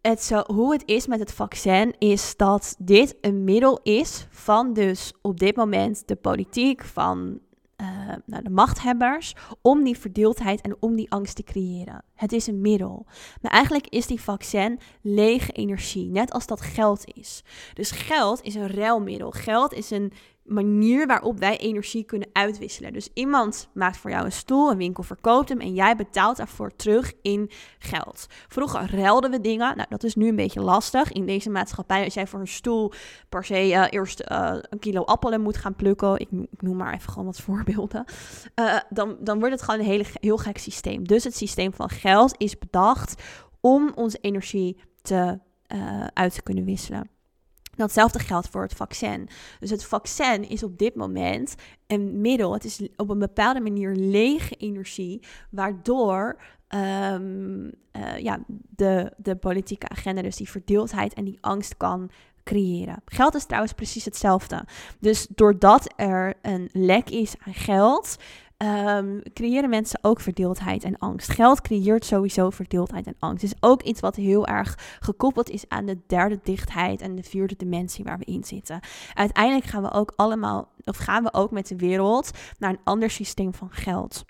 [0.00, 4.72] het zo, hoe het is met het vaccin is dat dit een middel is van
[4.72, 7.40] dus op dit moment de politiek, van
[7.82, 7.88] uh,
[8.26, 12.04] nou, de machthebbers, om die verdeeldheid en om die angst te creëren.
[12.14, 13.06] Het is een middel.
[13.40, 17.42] Maar eigenlijk is die vaccin lege energie, net als dat geld is.
[17.74, 19.30] Dus geld is een ruilmiddel.
[19.30, 20.12] Geld is een
[20.44, 22.92] manier waarop wij energie kunnen uitwisselen.
[22.92, 26.76] Dus iemand maakt voor jou een stoel, een winkel verkoopt hem en jij betaalt daarvoor
[26.76, 28.26] terug in geld.
[28.48, 29.76] Vroeger ruilden we dingen.
[29.76, 32.04] Nou, dat is nu een beetje lastig in deze maatschappij.
[32.04, 32.92] Als jij voor een stoel
[33.28, 36.94] per se uh, eerst uh, een kilo appelen moet gaan plukken, ik, ik, noem maar
[36.94, 38.04] even gewoon wat voorbeelden,
[38.60, 41.06] uh, dan, dan wordt het gewoon een hele, heel gek systeem.
[41.08, 43.22] Dus het systeem van geld is bedacht
[43.60, 45.38] om onze energie te,
[46.14, 47.11] uit te kunnen wisselen.
[47.82, 49.28] Datzelfde geldt voor het vaccin.
[49.60, 51.54] Dus het vaccin is op dit moment
[51.86, 52.52] een middel.
[52.52, 58.38] Het is op een bepaalde manier lege energie, waardoor um, uh, ja,
[58.70, 62.10] de, de politieke agenda, dus die verdeeldheid en die angst kan
[62.44, 63.02] creëren.
[63.04, 64.64] Geld is trouwens precies hetzelfde.
[64.98, 68.16] Dus doordat er een lek is aan geld,
[68.62, 71.30] um, creëren mensen ook verdeeldheid en angst.
[71.30, 73.42] Geld creëert sowieso verdeeldheid en angst.
[73.42, 77.22] Het is ook iets wat heel erg gekoppeld is aan de derde dichtheid en de
[77.22, 78.80] vierde dimensie waar we in zitten.
[79.14, 83.10] Uiteindelijk gaan we ook allemaal, of gaan we ook met de wereld naar een ander
[83.10, 84.24] systeem van geld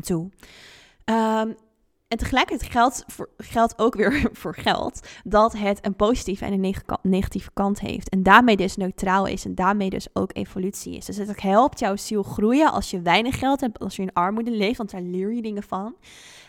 [0.00, 0.30] toe.
[1.04, 1.54] Um,
[2.12, 3.28] en tegelijkertijd geldt, voor,
[3.76, 8.08] ook weer voor geld dat het een positieve en een negatieve kant heeft.
[8.08, 11.04] En daarmee dus neutraal is en daarmee dus ook evolutie is.
[11.04, 14.50] Dus het helpt jouw ziel groeien als je weinig geld hebt, als je in armoede
[14.50, 15.96] leeft, want daar leer je dingen van.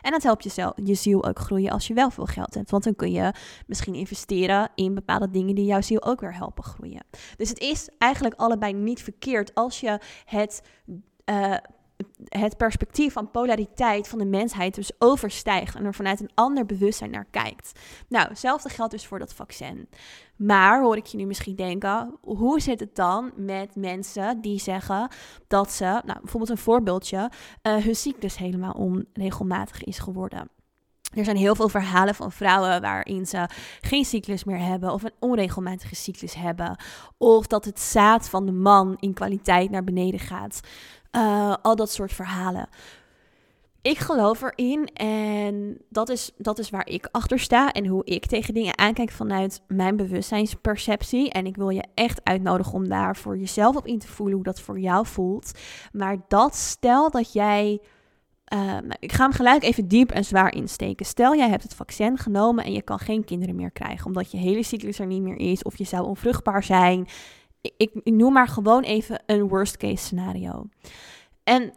[0.01, 2.71] En dat helpt je, je ziel ook groeien als je wel veel geld hebt.
[2.71, 3.33] Want dan kun je
[3.67, 7.05] misschien investeren in bepaalde dingen die jouw ziel ook weer helpen groeien.
[7.37, 10.61] Dus het is eigenlijk allebei niet verkeerd als je het.
[11.25, 11.55] Uh,
[12.23, 17.11] het perspectief van polariteit van de mensheid dus overstijgt en er vanuit een ander bewustzijn
[17.11, 17.79] naar kijkt.
[18.07, 19.89] Nou, hetzelfde geldt dus voor dat vaccin.
[20.35, 25.07] Maar hoor ik je nu misschien denken, hoe zit het dan met mensen die zeggen
[25.47, 27.31] dat ze, nou bijvoorbeeld een voorbeeldje,
[27.63, 30.49] uh, hun cyclus helemaal onregelmatig is geworden?
[31.13, 33.49] Er zijn heel veel verhalen van vrouwen waarin ze
[33.81, 36.75] geen cyclus meer hebben of een onregelmatige cyclus hebben.
[37.17, 40.59] Of dat het zaad van de man in kwaliteit naar beneden gaat.
[41.15, 42.67] Uh, al dat soort verhalen.
[43.81, 48.25] Ik geloof erin en dat is, dat is waar ik achter sta en hoe ik
[48.25, 51.31] tegen dingen aankijk vanuit mijn bewustzijnsperceptie.
[51.31, 54.43] En ik wil je echt uitnodigen om daar voor jezelf op in te voelen hoe
[54.43, 55.51] dat voor jou voelt.
[55.91, 57.81] Maar dat stel dat jij
[58.53, 61.05] uh, ik ga hem gelijk even diep en zwaar insteken.
[61.05, 64.37] Stel, jij hebt het vaccin genomen en je kan geen kinderen meer krijgen, omdat je
[64.37, 67.07] hele cyclus er niet meer is of je zou onvruchtbaar zijn.
[67.77, 70.69] Ik, noem maar gewoon even een worst case scenario.
[71.43, 71.73] En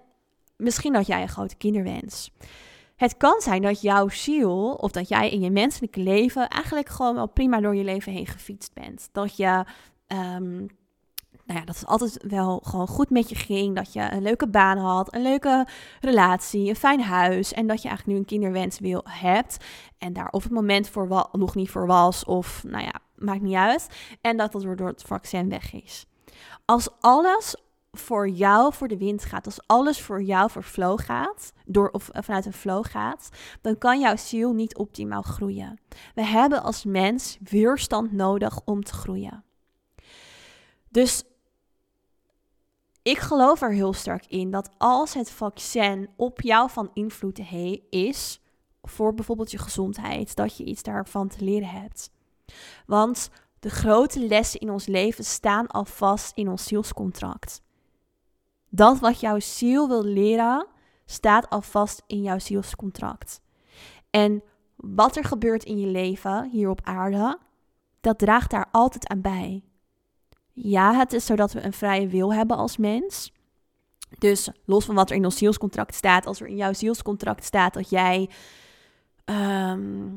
[0.56, 2.30] misschien dat jij een grote kinderwens.
[2.96, 7.14] Het kan zijn dat jouw ziel of dat jij in je menselijke leven eigenlijk gewoon
[7.14, 9.08] wel prima door je leven heen gefietst bent.
[9.12, 9.64] Dat je
[10.06, 10.66] um,
[11.46, 13.76] nou ja, dat het altijd wel gewoon goed met je ging.
[13.76, 15.66] Dat je een leuke baan had, een leuke
[16.00, 17.52] relatie, een fijn huis.
[17.52, 19.56] En dat je eigenlijk nu een kinderwens wil hebt.
[19.98, 23.54] En daar of het moment voor nog niet voor was, of nou ja, maakt niet
[23.54, 23.88] uit.
[24.20, 26.06] En dat dat door het vaccin weg is.
[26.64, 27.56] Als alles
[27.92, 32.10] voor jou voor de wind gaat, als alles voor jou voor flow gaat, door of
[32.12, 33.28] vanuit een flow gaat,
[33.60, 35.80] dan kan jouw ziel niet optimaal groeien.
[36.14, 39.44] We hebben als mens weerstand nodig om te groeien.
[40.88, 41.24] Dus
[43.02, 47.40] ik geloof er heel sterk in dat als het vaccin op jou van invloed
[47.90, 48.40] is,
[48.82, 52.10] voor bijvoorbeeld je gezondheid, dat je iets daarvan te leren hebt.
[52.86, 53.30] Want
[53.60, 57.62] de grote lessen in ons leven staan al vast in ons zielscontract.
[58.68, 60.66] Dat wat jouw ziel wil leren,
[61.04, 63.40] staat al vast in jouw zielscontract.
[64.10, 64.42] En
[64.76, 67.38] wat er gebeurt in je leven hier op aarde,
[68.00, 69.64] dat draagt daar altijd aan bij.
[70.52, 73.32] Ja, het is zodat we een vrije wil hebben als mens.
[74.18, 77.74] Dus los van wat er in ons zielscontract staat, als er in jouw zielscontract staat
[77.74, 78.30] dat jij
[79.24, 80.08] ehm,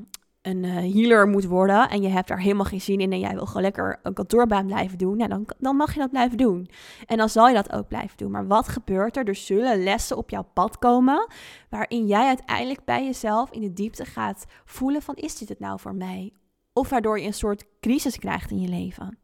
[0.41, 3.33] een uh, healer moet worden en je hebt daar helemaal geen zin in en jij
[3.33, 6.69] wil gewoon lekker een kantoorbaan blijven doen, nou, dan, dan mag je dat blijven doen.
[7.05, 8.31] En dan zal je dat ook blijven doen.
[8.31, 9.27] Maar wat gebeurt er?
[9.27, 11.27] Er zullen lessen op jouw pad komen
[11.69, 15.79] waarin jij uiteindelijk bij jezelf in de diepte gaat voelen van is dit het nou
[15.79, 16.33] voor mij?
[16.80, 19.17] Of waardoor je een soort crisis krijgt in je leven.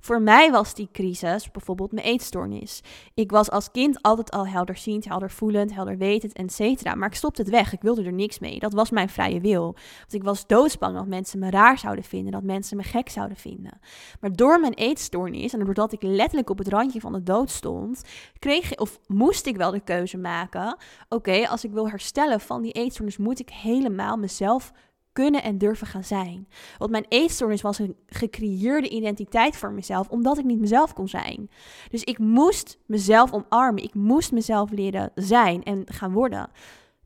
[0.00, 2.80] Voor mij was die crisis bijvoorbeeld mijn eetstoornis.
[3.14, 6.94] Ik was als kind altijd al helderziend, heldervoelend, helderwetend, etc.
[6.94, 7.72] Maar ik stopte het weg.
[7.72, 8.58] Ik wilde er niks mee.
[8.58, 9.62] Dat was mijn vrije wil.
[9.98, 13.36] Want ik was doodsbang dat mensen me raar zouden vinden, dat mensen me gek zouden
[13.36, 13.78] vinden.
[14.20, 18.02] Maar door mijn eetstoornis en doordat ik letterlijk op het randje van de dood stond,
[18.38, 20.76] kreeg of moest ik wel de keuze maken:
[21.08, 24.72] oké, als ik wil herstellen van die eetstoornis, moet ik helemaal mezelf
[25.16, 26.48] kunnen en durven gaan zijn.
[26.78, 31.50] Want mijn eetstoornis was een gecreëerde identiteit voor mezelf, omdat ik niet mezelf kon zijn.
[31.90, 33.82] Dus ik moest mezelf omarmen.
[33.82, 36.50] Ik moest mezelf leren zijn en gaan worden.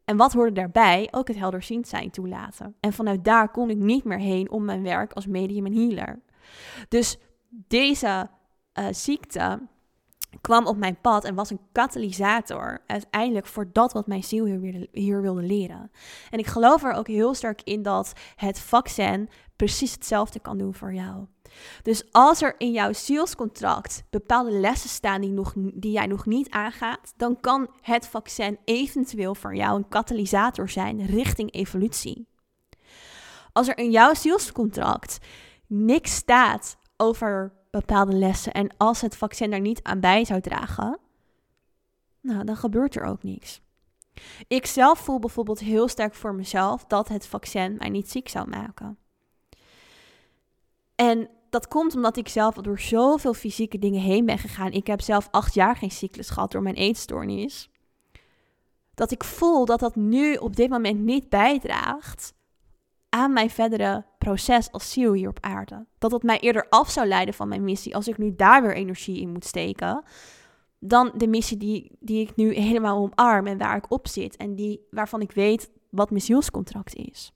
[0.04, 1.08] En wat hoorde daarbij?
[1.10, 2.74] Ook het helderziend zijn toelaten.
[2.80, 6.20] En vanuit daar kon ik niet meer heen om mijn werk als medium en healer.
[6.88, 8.28] Dus deze
[8.78, 9.60] uh, ziekte
[10.40, 14.88] kwam op mijn pad en was een katalysator uiteindelijk voor dat wat mijn ziel hier,
[14.92, 15.90] hier, wilde leren.
[16.30, 20.74] En ik geloof er ook heel sterk in dat het vaccin precies hetzelfde kan doen
[20.74, 21.26] voor jou.
[21.82, 26.50] Dus als er in jouw zielscontract bepaalde lessen staan die, nog, die jij nog niet
[26.50, 32.28] aangaat, dan kan het vaccin eventueel voor jou een katalysator zijn richting evolutie.
[33.52, 35.18] Als er in jouw zielscontract
[35.66, 38.52] niks staat over bepaalde lessen.
[38.52, 40.98] En als het vaccin daar niet aan bij zou dragen,
[42.20, 43.60] nou, dan gebeurt er ook niks.
[44.48, 48.48] Ik zelf voel bijvoorbeeld heel sterk voor mezelf dat het vaccin mij niet ziek zou
[48.48, 48.98] maken.
[50.94, 54.72] En dat komt omdat ik zelf door zoveel fysieke dingen heen ben gegaan.
[54.72, 57.70] Ik heb zelf acht jaar geen cyclus gehad door mijn eetstoornis.
[58.94, 62.34] Dat ik voel dat dat nu op dit moment niet bijdraagt
[63.10, 65.86] aan mijn verdere proces als ziel hier op aarde.
[65.98, 68.74] Dat het mij eerder af zou leiden van mijn missie als ik nu daar weer
[68.74, 70.02] energie in moet steken.
[70.78, 74.36] Dan de missie die, die ik nu helemaal omarm en waar ik op zit.
[74.36, 77.32] En die, waarvan ik weet wat mijn zielscontract is.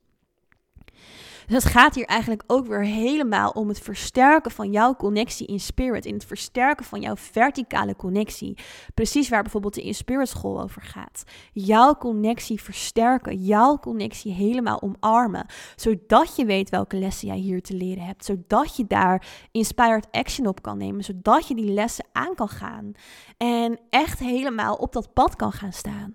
[1.47, 5.61] Dus het gaat hier eigenlijk ook weer helemaal om het versterken van jouw connectie in
[5.61, 6.07] spirit.
[6.07, 8.59] In het versterken van jouw verticale connectie.
[8.95, 11.25] Precies waar bijvoorbeeld de In School over gaat.
[11.53, 13.45] Jouw connectie versterken.
[13.45, 15.47] Jouw connectie helemaal omarmen.
[15.77, 18.25] Zodat je weet welke lessen jij hier te leren hebt.
[18.25, 21.05] Zodat je daar inspired action op kan nemen.
[21.05, 22.93] Zodat je die lessen aan kan gaan.
[23.37, 26.15] En echt helemaal op dat pad kan gaan staan.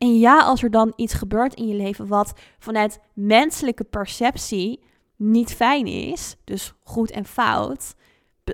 [0.00, 4.82] En ja, als er dan iets gebeurt in je leven wat vanuit menselijke perceptie
[5.16, 7.94] niet fijn is, dus goed en fout,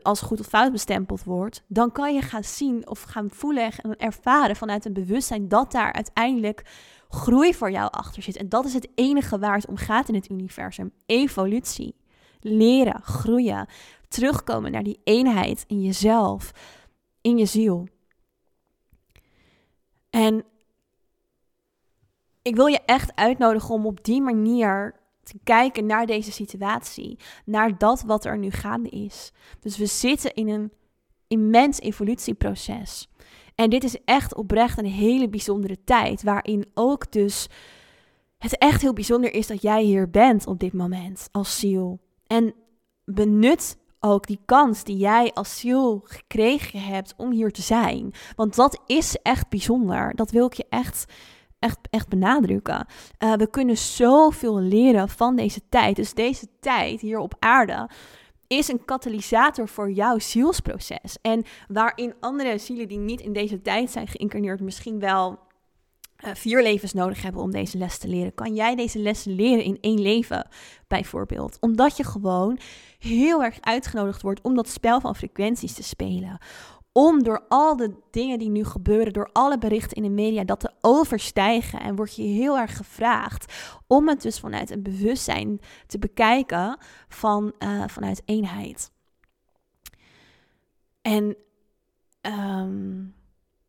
[0.03, 3.97] als goed of fout bestempeld wordt, dan kan je gaan zien of gaan voelen en
[3.97, 6.65] ervaren vanuit een bewustzijn dat daar uiteindelijk
[7.09, 8.37] groei voor jou achter zit.
[8.37, 11.95] En dat is het enige waar het om gaat in het universum: evolutie.
[12.41, 13.67] Leren, groeien,
[14.09, 16.51] terugkomen naar die eenheid in jezelf,
[17.21, 17.89] in je ziel.
[20.11, 20.45] En
[22.47, 27.79] ik wil je echt uitnodigen om op die manier te kijken naar deze situatie, naar
[27.79, 29.33] dat wat er nu gaande is.
[29.61, 30.73] Dus we zitten in een
[31.29, 33.09] immens evolutieproces.
[33.55, 37.49] En dit is echt oprecht een hele bijzondere tijd, waarin ook dus
[38.39, 42.01] het echt heel bijzonder is dat jij hier bent op dit moment als ziel.
[42.27, 42.55] En
[43.05, 48.13] benut ook die kans die jij als ziel gekregen hebt om hier te zijn.
[48.37, 50.15] Want dat is echt bijzonder.
[50.15, 51.05] Dat wil ik je echt
[51.67, 52.87] echt, echt benadrukken.
[53.19, 55.97] Uh, we kunnen zoveel leren van deze tijd.
[55.97, 57.89] Dus deze tijd hier op aarde
[58.47, 61.19] is een katalysator voor jouw zielsproces.
[61.23, 65.39] En waarin andere zielen die niet in deze tijd zijn geïncarneerd misschien wel
[66.25, 68.35] uh, vier levens nodig hebben om deze les te leren.
[68.35, 70.49] Kan jij deze lessen leren in één leven,
[70.89, 71.57] bijvoorbeeld?
[71.61, 72.59] Omdat je gewoon
[72.99, 76.39] heel erg uitgenodigd wordt om dat spel van frequenties te spelen
[76.97, 80.61] om door al de dingen die nu gebeuren, door alle berichten in de media, dat
[80.61, 81.81] te overstijgen.
[81.81, 83.53] En word je heel erg gevraagd
[83.87, 86.79] om het dus vanuit een bewustzijn te bekijken
[87.09, 88.93] van, uh, vanuit eenheid.
[91.03, 91.37] En
[92.21, 93.15] um,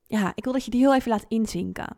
[0.04, 1.98] ja, ik wil dat je die heel even laat inzinken.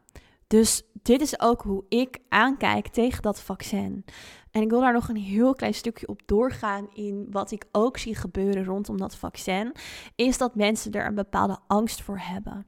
[0.50, 4.06] Dus dit is ook hoe ik aankijk tegen dat vaccin.
[4.52, 7.98] En ik wil daar nog een heel klein stukje op doorgaan in wat ik ook
[7.98, 9.76] zie gebeuren rondom dat vaccin.
[10.16, 12.66] Is dat mensen er een bepaalde angst voor hebben.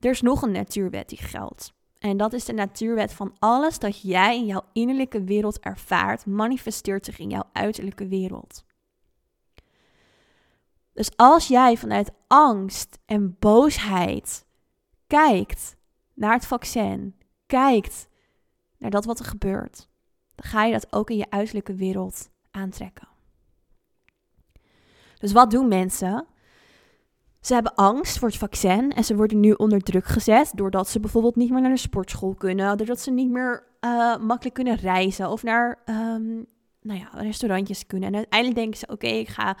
[0.00, 1.72] Er is nog een natuurwet die geldt.
[1.98, 7.04] En dat is de natuurwet van alles dat jij in jouw innerlijke wereld ervaart, manifesteert
[7.04, 8.64] zich in jouw uiterlijke wereld.
[10.92, 14.46] Dus als jij vanuit angst en boosheid
[15.06, 15.76] kijkt
[16.18, 17.14] naar het vaccin,
[17.46, 18.08] kijkt
[18.78, 19.88] naar dat wat er gebeurt,
[20.34, 23.08] dan ga je dat ook in je uiterlijke wereld aantrekken.
[25.18, 26.26] Dus wat doen mensen?
[27.40, 31.00] Ze hebben angst voor het vaccin en ze worden nu onder druk gezet doordat ze
[31.00, 35.30] bijvoorbeeld niet meer naar de sportschool kunnen, doordat ze niet meer uh, makkelijk kunnen reizen
[35.30, 36.46] of naar, um,
[36.80, 38.08] nou ja, restaurantjes kunnen.
[38.08, 39.56] En uiteindelijk denken ze, oké, ik ga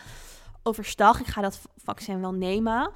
[0.62, 2.90] overstag, ik ga dat vaccin wel nemen.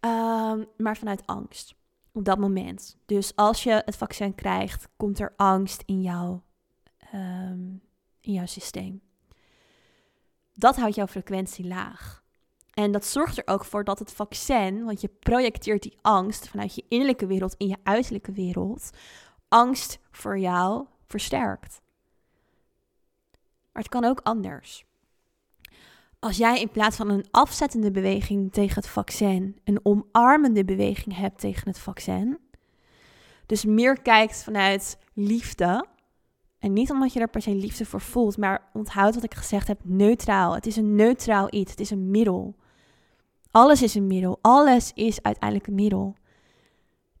[0.00, 1.77] Ehm, maar vanuit angst
[2.18, 2.96] op dat moment.
[3.06, 6.40] Dus als je het vaccin krijgt, komt er angst in, jou,
[6.98, 7.60] ehm,
[8.20, 9.00] in jouw systeem.
[10.54, 12.22] Dat houdt jouw frequentie laag.
[12.74, 16.74] En dat zorgt er ook voor dat het vaccin, want je projecteert die angst vanuit
[16.74, 18.90] je innerlijke wereld in je uiterlijke wereld,
[19.48, 21.80] angst voor jou versterkt.
[23.72, 24.84] Maar het kan ook anders.
[26.20, 31.40] Als jij in plaats van een afzettende beweging tegen het vaccin, een omarmende beweging hebt
[31.40, 32.38] tegen het vaccin,
[33.46, 35.86] dus meer kijkt vanuit liefde,
[36.58, 39.68] en niet omdat je er per se liefde voor voelt, maar onthoud wat ik gezegd
[39.68, 40.54] heb, neutraal.
[40.54, 42.56] Het is een neutraal iets, het is een middel.
[43.50, 46.14] Alles is een middel, alles is uiteindelijk een middel.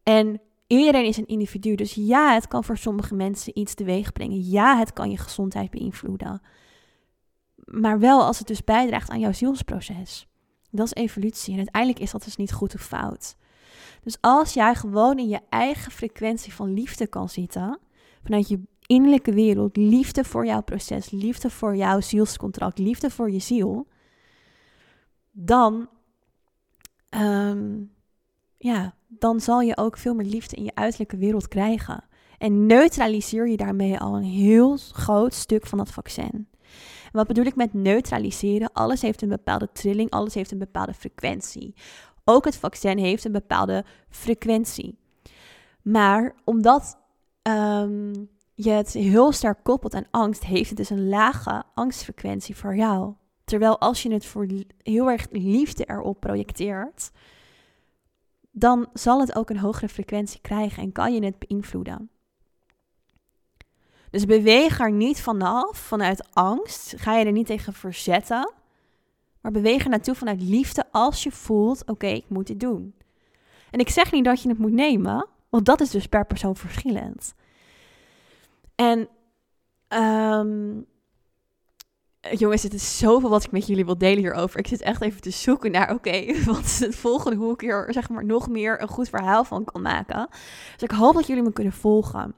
[0.02, 4.50] En iedereen is een individu, dus ja, het kan voor sommige mensen iets teweeg brengen.
[4.50, 6.40] Ja, het kan je gezondheid beïnvloeden
[7.70, 10.26] maar wel als het dus bijdraagt aan jouw zielsproces.
[10.70, 11.52] Dat is evolutie.
[11.52, 13.36] En uiteindelijk is dat dus niet goed of fout.
[14.02, 17.78] Dus als jij gewoon in je eigen frequentie van liefde kan zitten,
[18.22, 23.38] vanuit je innerlijke wereld, liefde voor jouw proces, liefde voor jouw zielscontract, liefde voor je
[23.38, 23.86] ziel,
[25.30, 25.88] dan,
[27.08, 27.82] ehm,
[28.58, 32.04] ja, dan zal je ook veel meer liefde in je uiterlijke wereld krijgen.
[32.38, 36.48] En neutraliseer je daarmee al een heel groot stuk van dat vaccin
[37.12, 38.72] wat bedoel ik met neutraliseren?
[38.72, 41.74] Alles heeft een bepaalde trilling, alles heeft een bepaalde frequentie.
[42.24, 44.98] Ook het vaccin heeft een bepaalde frequentie.
[45.82, 46.98] Maar omdat
[47.42, 52.76] um, je het heel sterk koppelt aan angst, heeft het dus een lage angstfrequentie voor
[52.76, 53.14] jou.
[53.44, 54.46] Terwijl als je het voor
[54.82, 57.10] heel erg liefde erop projecteert,
[58.50, 62.10] dan zal het ook een hogere frequentie krijgen en kan je het beïnvloeden.
[64.10, 66.94] Dus beweeg er niet vanaf, vanuit angst.
[66.96, 68.52] Ga je er niet tegen verzetten.
[69.40, 72.94] Maar beweeg er naartoe vanuit liefde als je voelt, oké, ik moet dit doen.
[73.70, 76.56] En ik zeg niet dat je het moet nemen, want dat is dus per persoon
[76.56, 77.34] verschillend.
[78.74, 79.08] En
[79.88, 80.86] um,
[82.20, 84.58] jongens, het is zoveel wat ik met jullie wil delen hierover.
[84.58, 87.86] Ik zit echt even te zoeken naar, oké, wat is het volgende, hoe ik hier
[87.90, 90.28] zeg maar nog meer een goed verhaal van kan maken.
[90.72, 92.34] Dus ik hoop dat jullie me kunnen volgen.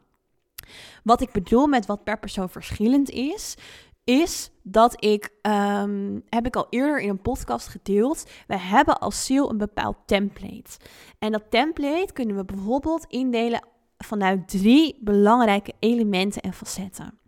[1.04, 3.56] Wat ik bedoel met wat per persoon verschillend is,
[4.04, 9.24] is dat ik, um, heb ik al eerder in een podcast gedeeld, we hebben als
[9.24, 10.78] ziel een bepaald template.
[11.18, 13.66] En dat template kunnen we bijvoorbeeld indelen
[13.98, 17.18] vanuit drie belangrijke elementen en facetten.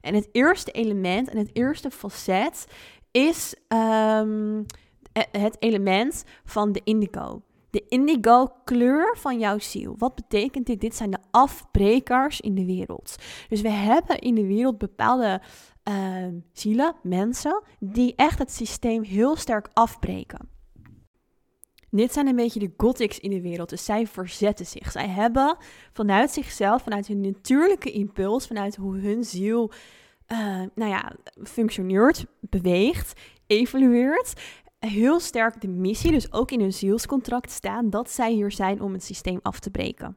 [0.00, 2.66] En het eerste element en het eerste facet
[3.10, 4.66] is um,
[5.30, 9.94] het element van de indigo de indigo kleur van jouw ziel.
[9.98, 10.80] Wat betekent dit?
[10.80, 13.16] Dit zijn de afbrekers in de wereld.
[13.48, 15.40] Dus we hebben in de wereld bepaalde
[15.88, 20.48] uh, zielen, mensen, die echt het systeem heel sterk afbreken.
[21.90, 23.68] Dit zijn een beetje de gothics in de wereld.
[23.68, 24.90] Dus zij verzetten zich.
[24.90, 25.56] Zij hebben
[25.92, 29.72] vanuit zichzelf, vanuit hun natuurlijke impuls, vanuit hoe hun ziel
[30.32, 31.12] uh, nou ja,
[31.42, 34.32] functioneert, beweegt, evolueert,
[34.80, 38.92] heel sterk de missie, dus ook in hun zielscontract staan, dat zij hier zijn om
[38.92, 40.16] het systeem af te breken.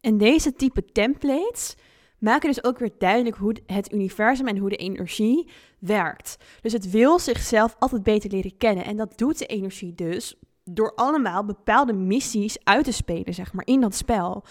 [0.00, 1.74] En deze type templates
[2.18, 6.36] maken dus ook weer duidelijk hoe het universum en hoe de energie werkt.
[6.60, 8.84] Dus het wil zichzelf altijd beter leren kennen.
[8.84, 13.66] En dat doet de energie dus door allemaal bepaalde missies uit te spelen, zeg maar,
[13.66, 14.44] in dat spel.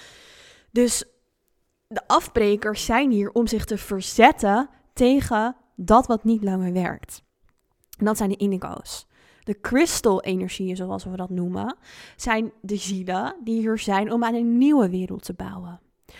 [0.71, 1.03] Dus
[1.87, 7.23] de afbrekers zijn hier om zich te verzetten tegen dat wat niet langer werkt.
[7.97, 9.07] En dat zijn de indigo's.
[9.43, 11.75] De crystal-energieën, zoals we dat noemen,
[12.15, 15.79] zijn de zielen die hier zijn om aan een nieuwe wereld te bouwen.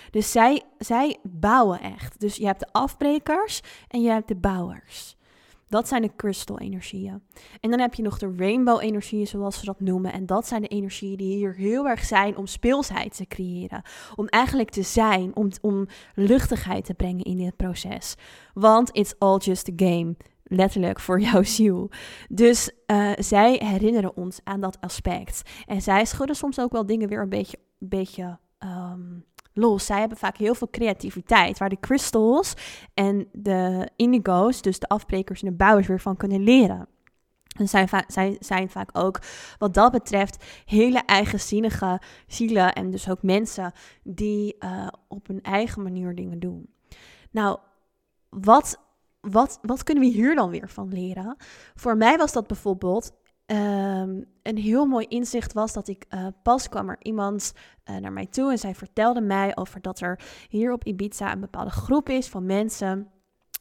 [0.10, 2.20] Dus zij, zij bouwen echt.
[2.20, 5.16] Dus je hebt de afbrekers en je hebt de bouwers.
[5.72, 7.22] Dat zijn de crystal-energieën.
[7.60, 10.14] En dan heb je nog de rainbow-energieën, zoals ze dat noemen.
[10.14, 13.82] En dat zijn de energieën die hier heel erg zijn om speelsheid te creëren.
[14.16, 18.16] Om eigenlijk te zijn, om, om luchtigheid te brengen in dit proces.
[18.54, 20.16] Want it's all just a game
[20.52, 21.90] letterlijk voor jouw ziel.
[22.30, 25.42] Dus uh, zij herinneren ons aan dat aspect.
[25.66, 29.86] En zij schudden soms ook wel dingen weer een beetje, beetje um, los.
[29.86, 32.54] Zij hebben vaak heel veel creativiteit, waar de crystals
[32.94, 36.88] en de indigo's, dus de afbrekers en de bouwers, weer van kunnen leren.
[37.58, 39.20] En zij, zij zijn vaak ook,
[39.58, 43.72] wat dat betreft, hele eigenzinnige zielen en dus ook mensen
[44.04, 46.70] die uh, op hun eigen manier dingen doen.
[47.32, 47.60] Nou,
[48.30, 48.80] wat
[49.22, 51.36] wat, wat kunnen we hier dan weer van leren?
[51.76, 53.12] Voor mij was dat bijvoorbeeld
[53.46, 57.54] um, een heel mooi inzicht was dat ik uh, pas kwam er iemand
[57.86, 60.20] uh, naar mij toe en zij vertelde mij over dat er
[60.50, 63.12] hier op Ibiza een bepaalde groep is van mensen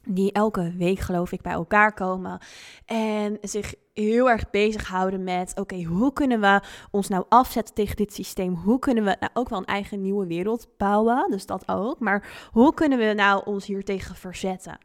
[0.03, 2.39] die elke week geloof ik bij elkaar komen
[2.85, 8.13] en zich heel erg bezighouden met, oké, hoe kunnen we ons nou afzetten tegen dit
[8.13, 8.53] systeem?
[8.53, 11.31] Hoe kunnen we nou ook wel een eigen nieuwe wereld bouwen?
[11.31, 11.99] Dus dat ook.
[11.99, 14.77] Maar hoe kunnen we nou ons hier tegen verzetten?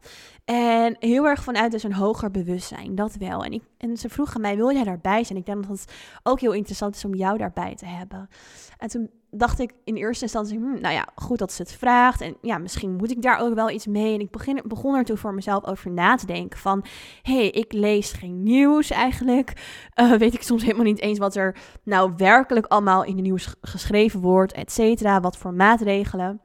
[0.45, 3.43] En heel erg vanuit dus een hoger bewustzijn, dat wel.
[3.43, 5.39] En, ik, en ze vroegen mij, wil jij daarbij zijn?
[5.39, 5.93] Ik denk dat het
[6.23, 8.29] ook heel interessant is om jou daarbij te hebben.
[8.77, 12.21] En toen dacht ik in eerste instantie, hm, nou ja, goed dat ze het vraagt.
[12.21, 14.13] En ja, misschien moet ik daar ook wel iets mee.
[14.13, 16.85] En ik begin, begon er toen voor mezelf over na te denken van...
[17.21, 19.53] hé, hey, ik lees geen nieuws eigenlijk.
[19.95, 23.55] Uh, weet ik soms helemaal niet eens wat er nou werkelijk allemaal in de nieuws
[23.61, 25.19] geschreven wordt, et cetera.
[25.19, 26.41] Wat voor maatregelen.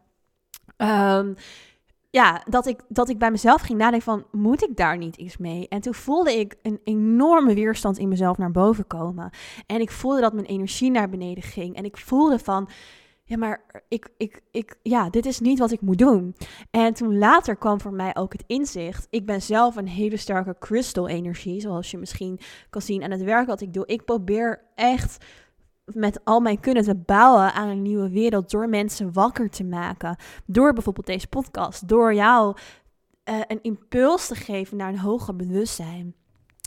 [0.76, 1.34] Um,
[2.12, 5.36] ja, dat ik, dat ik bij mezelf ging nadenken van, moet ik daar niet iets
[5.36, 5.68] mee?
[5.68, 9.30] En toen voelde ik een enorme weerstand in mezelf naar boven komen.
[9.66, 11.76] En ik voelde dat mijn energie naar beneden ging.
[11.76, 12.68] En ik voelde van,
[13.24, 16.34] ja, maar ik, ik, ik, ja, dit is niet wat ik moet doen.
[16.70, 19.06] En toen later kwam voor mij ook het inzicht.
[19.10, 22.40] Ik ben zelf een hele sterke crystal energie, zoals je misschien
[22.70, 23.86] kan zien aan het werk wat ik doe.
[23.86, 25.24] Ik probeer echt
[25.84, 30.16] met al mijn kunnen te bouwen aan een nieuwe wereld door mensen wakker te maken.
[30.46, 32.56] Door bijvoorbeeld deze podcast, door jou
[33.24, 36.14] uh, een impuls te geven naar een hoger bewustzijn.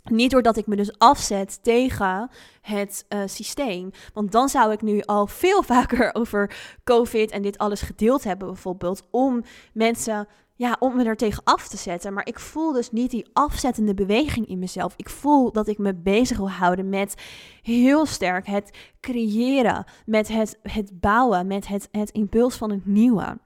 [0.03, 2.29] Niet doordat ik me dus afzet tegen
[2.61, 3.91] het uh, systeem.
[4.13, 8.47] Want dan zou ik nu al veel vaker over COVID en dit alles gedeeld hebben,
[8.47, 9.07] bijvoorbeeld.
[9.11, 9.43] Om
[9.73, 12.13] mensen ja, om me er tegen af te zetten.
[12.13, 14.93] Maar ik voel dus niet die afzettende beweging in mezelf.
[14.95, 17.15] Ik voel dat ik me bezig wil houden met
[17.61, 23.37] heel sterk het creëren, met het, het bouwen, met het, het impuls van het nieuwe.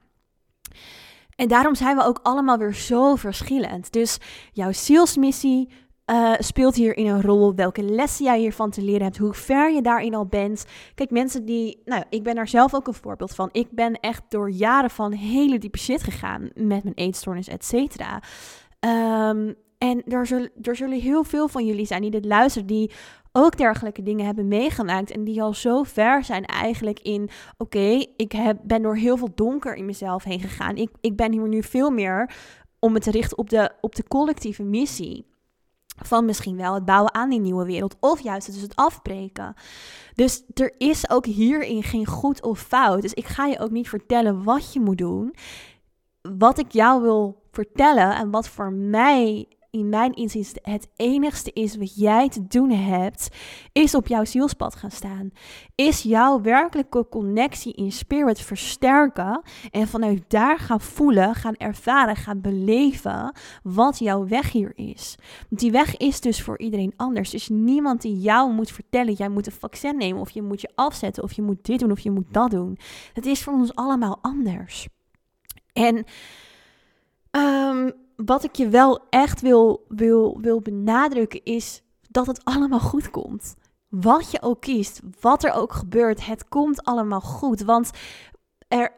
[1.36, 3.92] En daarom zijn we ook allemaal weer zo verschillend.
[3.92, 4.18] Dus
[4.52, 5.68] jouw zielsmissie,
[6.10, 7.54] uh, speelt hierin een rol?
[7.54, 9.18] Welke lessen jij hiervan te leren hebt?
[9.18, 10.64] Hoe ver je daarin al bent?
[10.94, 11.82] Kijk, mensen die.
[11.84, 13.48] Nou, ik ben daar zelf ook een voorbeeld van.
[13.52, 18.22] Ik ben echt door jaren van hele diepe shit gegaan met mijn eetstoornis, et cetera.
[18.80, 22.90] Ehm, en er zullen, er zullen heel veel van jullie zijn die dit luisteren, die
[23.32, 25.10] ook dergelijke dingen hebben meegemaakt.
[25.10, 29.34] En die al zo ver zijn eigenlijk in: oké, ik heb, ben door heel veel
[29.34, 30.76] donker in mezelf heen gegaan.
[30.76, 32.30] Ik, ik ben hier nu veel meer
[32.78, 35.29] om me te richten op de, op de collectieve missie
[36.02, 39.54] van misschien wel het bouwen aan die nieuwe wereld of juist dus het afbreken.
[40.14, 43.02] Dus er is ook hierin geen goed of fout.
[43.02, 45.34] Dus ik ga je ook niet vertellen wat je moet doen.
[46.38, 51.76] Wat ik jou wil vertellen en wat voor mij in mijn inzicht het enigste is
[51.76, 53.28] wat jij te doen hebt,
[53.72, 55.30] is op jouw zielspad gaan staan.
[55.74, 62.40] Is jouw werkelijke connectie in spirit versterken en vanuit daar gaan voelen, gaan ervaren, gaan
[62.40, 65.16] beleven wat jouw weg hier is.
[65.48, 67.30] Die weg is dus voor iedereen anders.
[67.30, 70.70] Dus niemand die jou moet vertellen, jij moet een vaccin nemen of je moet je
[70.74, 72.78] afzetten of je moet dit doen of je moet dat doen.
[73.12, 74.88] Het is voor ons allemaal anders.
[75.72, 76.04] En
[77.30, 77.92] um,
[78.24, 83.54] wat ik je wel echt wil, wil, wil benadrukken is dat het allemaal goed komt.
[83.88, 87.62] Wat je ook kiest, wat er ook gebeurt, het komt allemaal goed.
[87.62, 87.90] Want
[88.68, 88.92] er,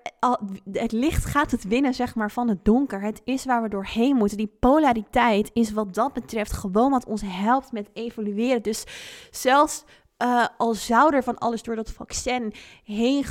[0.72, 3.00] het licht gaat het winnen, zeg maar, van het donker.
[3.00, 4.36] Het is waar we doorheen moeten.
[4.36, 8.62] Die polariteit is wat dat betreft gewoon wat ons helpt met evolueren.
[8.62, 8.84] Dus
[9.30, 9.84] zelfs
[10.22, 12.52] uh, al zou er van alles door dat vaccin
[12.84, 13.24] heen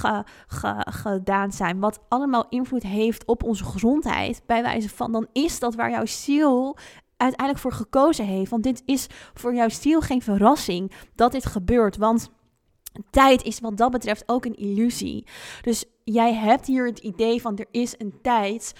[0.85, 5.75] gedaan zijn, wat allemaal invloed heeft op onze gezondheid, bij wijze van, dan is dat
[5.75, 6.77] waar jouw ziel
[7.17, 8.51] uiteindelijk voor gekozen heeft.
[8.51, 11.97] Want dit is voor jouw ziel geen verrassing dat dit gebeurt.
[11.97, 12.29] Want
[13.09, 15.25] tijd is wat dat betreft ook een illusie.
[15.61, 18.73] Dus jij hebt hier het idee van er is een tijd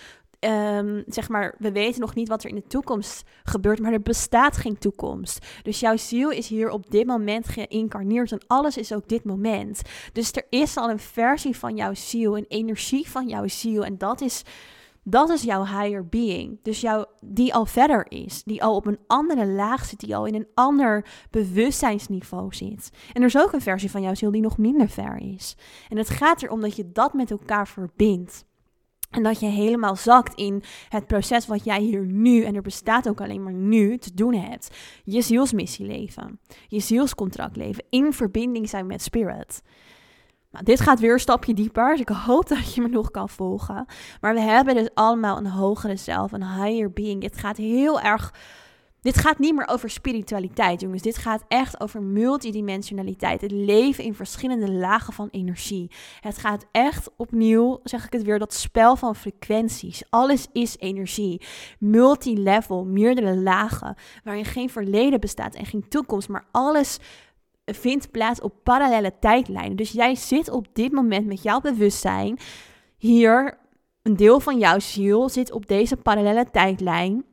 [0.50, 4.02] um, zeg maar, we weten nog niet wat er in de toekomst gebeurt, maar er
[4.02, 5.46] bestaat geen toekomst.
[5.64, 9.82] Dus jouw ziel is hier op dit moment geïncarneerd en alles is ook dit moment.
[10.14, 13.98] Dus er is al een versie van jouw ziel, een energie van jouw ziel en
[13.98, 14.44] dat is...
[15.04, 16.60] Dat is jouw higher being.
[16.64, 18.44] Dus jouw, die al verder is.
[18.44, 20.00] Die al op een andere laag zit.
[20.00, 22.90] Die al in een ander bewustzijnsniveau zit.
[23.14, 25.56] En er is ook een versie van jouw ziel die nog minder ver is.
[25.90, 28.46] En het gaat erom dat je dat met elkaar verbindt.
[29.12, 33.10] En dat je helemaal zakt in het proces wat jij hier nu, en er bestaat
[33.10, 34.76] ook alleen maar nu, te doen hebt.
[35.04, 36.40] Je zielsmissie leven.
[36.68, 37.84] Je zielscontract leven.
[37.90, 39.62] In verbinding zijn met spirit.
[40.52, 43.30] Nou, dit gaat weer een stapje dieper, dus ik hoop dat je me nog kan
[43.30, 43.86] volgen.
[44.22, 47.22] Maar we hebben dus allemaal een hogere zelf, een higher being.
[47.22, 48.34] Dit gaat heel erg
[49.02, 51.02] dit gaat niet meer over spiritualiteit, jongens.
[51.02, 53.42] Dit gaat echt over multidimensionaliteit.
[53.42, 55.92] Het leven in verschillende lagen van energie.
[56.20, 60.04] Het gaat echt opnieuw, zeg ik het weer, dat spel van frequenties.
[60.10, 61.42] Alles is energie.
[61.80, 63.96] Multilevel, meerdere lagen.
[64.24, 66.30] Waarin geen verleden bestaat en geen toekomst.
[66.30, 66.98] Maar alles
[67.66, 69.76] vindt plaats op parallele tijdlijnen.
[69.76, 72.40] Dus jij zit op dit moment met jouw bewustzijn
[72.98, 73.60] hier.
[74.02, 77.26] Een deel van jouw ziel zit op deze parallele tijdlijn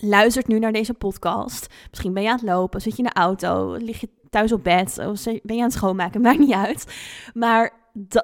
[0.00, 1.74] luistert nu naar deze podcast.
[1.90, 4.64] Misschien ben je aan het lopen, zit je in de auto, lig je thuis op
[4.64, 6.94] bed, of ben je aan het schoonmaken, maakt niet uit.
[7.34, 7.78] Maar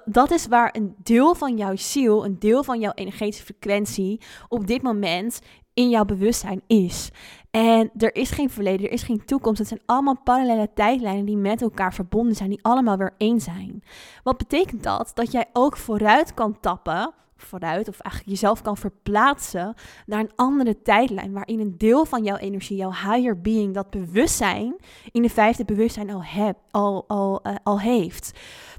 [0.04, 4.66] dat is waar een deel van jouw ziel, een deel van jouw energetische frequentie op
[4.66, 5.40] dit moment
[5.74, 7.10] in jouw bewustzijn is.
[7.50, 9.58] En er is geen verleden, er is geen toekomst.
[9.58, 13.82] Het zijn allemaal parallele tijdlijnen die met elkaar verbonden zijn, die allemaal weer één zijn.
[14.22, 15.10] Wat betekent dat?
[15.14, 19.74] Dat jij ook vooruit kan tappen vooruit, of eigenlijk jezelf kan verplaatsen
[20.06, 24.76] naar een andere tijdlijn, waarin een deel van jouw energie, jouw higher being, dat bewustzijn,
[25.12, 28.32] in de vijfde bewustzijn al, heb, al, al, uh, al heeft.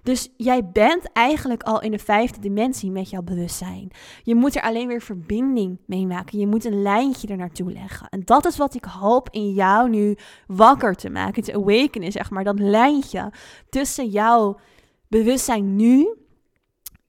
[0.04, 3.92] Dus jij bent eigenlijk al in de vijfde dimensie met jouw bewustzijn.
[4.24, 6.40] Je moet er alleen weer verbinding mee maken.
[6.40, 8.08] Je moet een lijntje er naartoe leggen.
[8.10, 12.30] En dat is wat ik hoop in jou nu wakker te maken, te awakenen, zeg
[12.30, 12.44] maar.
[12.44, 13.32] Dat lijntje
[13.70, 14.60] tussen jouw
[15.08, 16.16] bewustzijn nu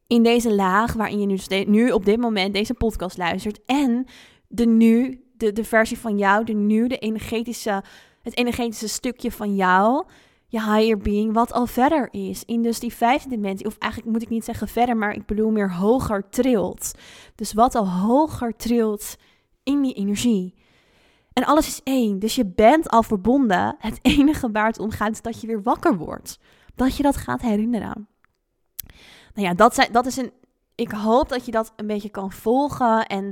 [0.09, 3.61] in deze laag waarin je nu, nu op dit moment deze podcast luistert.
[3.67, 4.07] En
[4.49, 7.83] de nu, de, de versie van jou, de nu, de energetische,
[8.23, 10.07] het energetische stukje van jou,
[10.47, 12.45] je higher being, wat al verder is.
[12.45, 15.51] In dus die vijfde dimensie, of eigenlijk moet ik niet zeggen verder, maar ik bedoel
[15.51, 16.93] meer hoger trilt.
[17.35, 19.17] Dus wat al hoger trilt
[19.63, 20.55] in die energie.
[21.33, 22.19] En alles is één.
[22.19, 23.77] Dus je bent al verbonden.
[23.79, 26.39] Het enige waar het om gaat is dat je weer wakker wordt.
[26.75, 28.09] Dat je dat gaat herinneren
[29.39, 30.33] nou ja, dat, zijn, dat is een.
[30.75, 33.07] Ik hoop dat je dat een beetje kan volgen.
[33.07, 33.25] En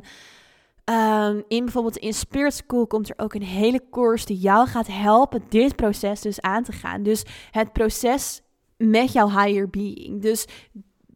[0.85, 4.87] um, in bijvoorbeeld in Spirit School komt er ook een hele course die jou gaat
[4.87, 7.03] helpen dit proces dus aan te gaan.
[7.03, 8.43] Dus het proces
[8.77, 10.23] met jouw higher being.
[10.23, 10.47] Dus,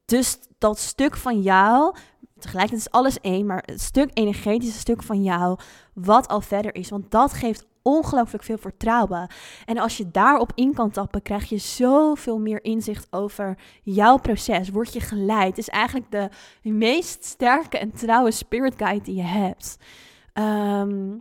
[0.05, 1.95] dus dat stuk van jou,
[2.39, 5.59] tegelijkertijd is alles één, maar het stuk energetische stuk van jou,
[5.95, 6.91] wat al verder is.
[6.91, 9.31] Want dat geeft ongelooflijk veel vertrouwen.
[9.65, 14.69] En als je daarop in kan tappen, krijg je zoveel meer inzicht over jouw proces.
[14.69, 15.49] Word je geleid.
[15.49, 16.29] Het is eigenlijk de
[16.63, 19.77] meest sterke en trouwe spirit guide die je hebt.
[20.33, 21.19] Ehm,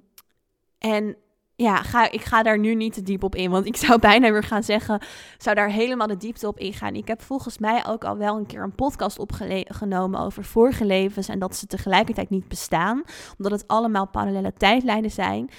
[0.78, 1.18] en
[1.56, 3.52] ja, ga, ik ga daar nu niet te diep op in.
[3.52, 5.02] Want ik zou bijna weer gaan zeggen,
[5.38, 6.96] zou daar helemaal de diepte op ingaan.
[6.96, 11.28] Ik heb volgens mij ook al wel een keer een podcast opgenomen over vorige levens.
[11.28, 13.04] En dat ze tegelijkertijd niet bestaan.
[13.38, 15.50] Omdat het allemaal parallele tijdlijnen zijn.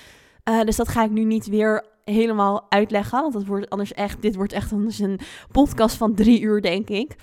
[0.49, 3.21] Uh, dus dat ga ik nu niet weer helemaal uitleggen.
[3.21, 5.21] Want dat wordt anders echt, dit wordt echt anders een
[5.51, 7.17] podcast van drie uur, denk ik.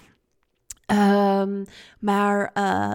[0.92, 1.66] Um,
[2.00, 2.94] maar uh,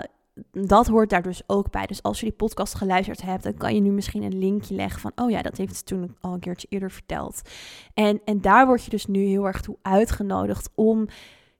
[0.51, 1.87] dat hoort daar dus ook bij.
[1.87, 5.01] Dus als je die podcast geluisterd hebt, dan kan je nu misschien een linkje leggen
[5.01, 7.43] van, oh ja, dat heeft ze toen al een keertje eerder verteld.
[7.95, 11.07] En, en daar word je dus nu heel erg toe uitgenodigd om,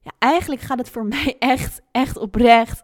[0.01, 2.83] ja, eigenlijk gaat het voor mij echt, echt oprecht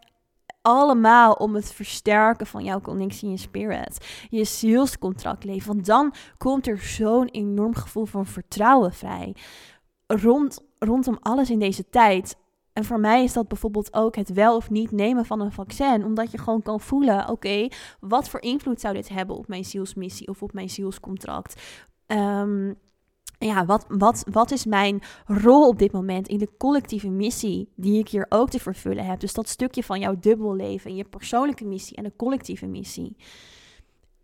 [0.61, 4.25] allemaal om het versterken van jouw connectie in spirit.
[4.29, 5.73] Je zielscontract leven.
[5.73, 9.35] Want dan komt er zo'n enorm gevoel van vertrouwen vrij.
[10.07, 12.37] Rond, rondom alles in deze tijd.
[12.73, 16.05] En voor mij is dat bijvoorbeeld ook het wel of niet nemen van een vaccin.
[16.05, 17.67] Omdat je gewoon kan voelen: oké,
[17.99, 21.61] wat voor invloed zou dit hebben op mijn zielsmissie of op mijn zielscontract?
[22.07, 22.77] Um,
[23.39, 27.99] ja, wat, wat, wat is mijn rol op dit moment in de collectieve missie die
[27.99, 29.19] ik hier ook te vervullen heb?
[29.19, 33.15] Dus dat stukje van jouw dubbelleven, je persoonlijke missie en de collectieve missie.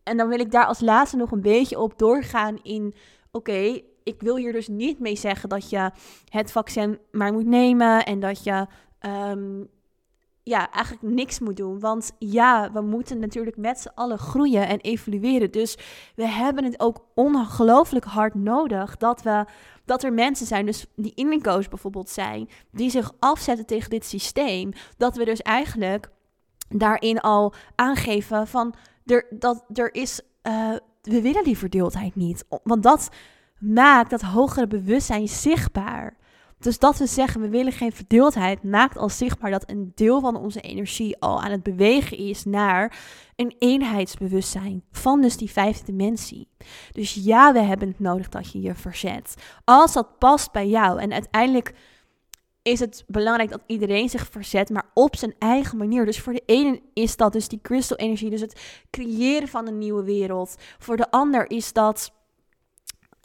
[0.03, 2.93] En dan wil ik daar als laatste nog een beetje op doorgaan in,
[3.31, 5.91] oké, ik wil hier dus niet mee zeggen dat je
[6.29, 8.67] het vaccin maar moet nemen en dat je
[8.99, 9.63] ehm,
[10.45, 11.79] ja, eigenlijk niks moet doen.
[11.79, 15.51] Want ja, we moeten natuurlijk met z'n allen groeien en evolueren.
[15.51, 15.77] Dus
[16.15, 19.45] we hebben het ook ongelooflijk hard nodig dat, we,
[19.85, 24.71] dat er mensen zijn, dus die indico's bijvoorbeeld zijn, die zich afzetten tegen dit systeem.
[24.97, 26.09] Dat we dus eigenlijk
[26.69, 28.73] daarin al aangeven van
[29.05, 30.71] er, dat er is, uh,
[31.01, 32.45] we willen die verdeeldheid niet.
[32.63, 33.09] Want dat
[33.59, 36.17] maakt dat hogere bewustzijn zichtbaar.
[36.65, 40.35] Dus dat we zeggen, we willen geen verdeeldheid, maakt al zichtbaar dat een deel van
[40.35, 42.97] onze energie al aan het bewegen is naar
[43.35, 46.47] een eenheidsbewustzijn van dus die vijfde dimensie.
[46.91, 49.35] Dus ja, we hebben het nodig dat je je verzet.
[49.63, 51.73] Als dat past bij jou en uiteindelijk
[52.61, 56.05] is het belangrijk dat iedereen zich verzet, maar op zijn eigen manier.
[56.05, 59.77] Dus voor de ene is dat dus die crystal energie, dus het creëren van een
[59.77, 60.55] nieuwe wereld.
[60.79, 62.11] Voor de ander is dat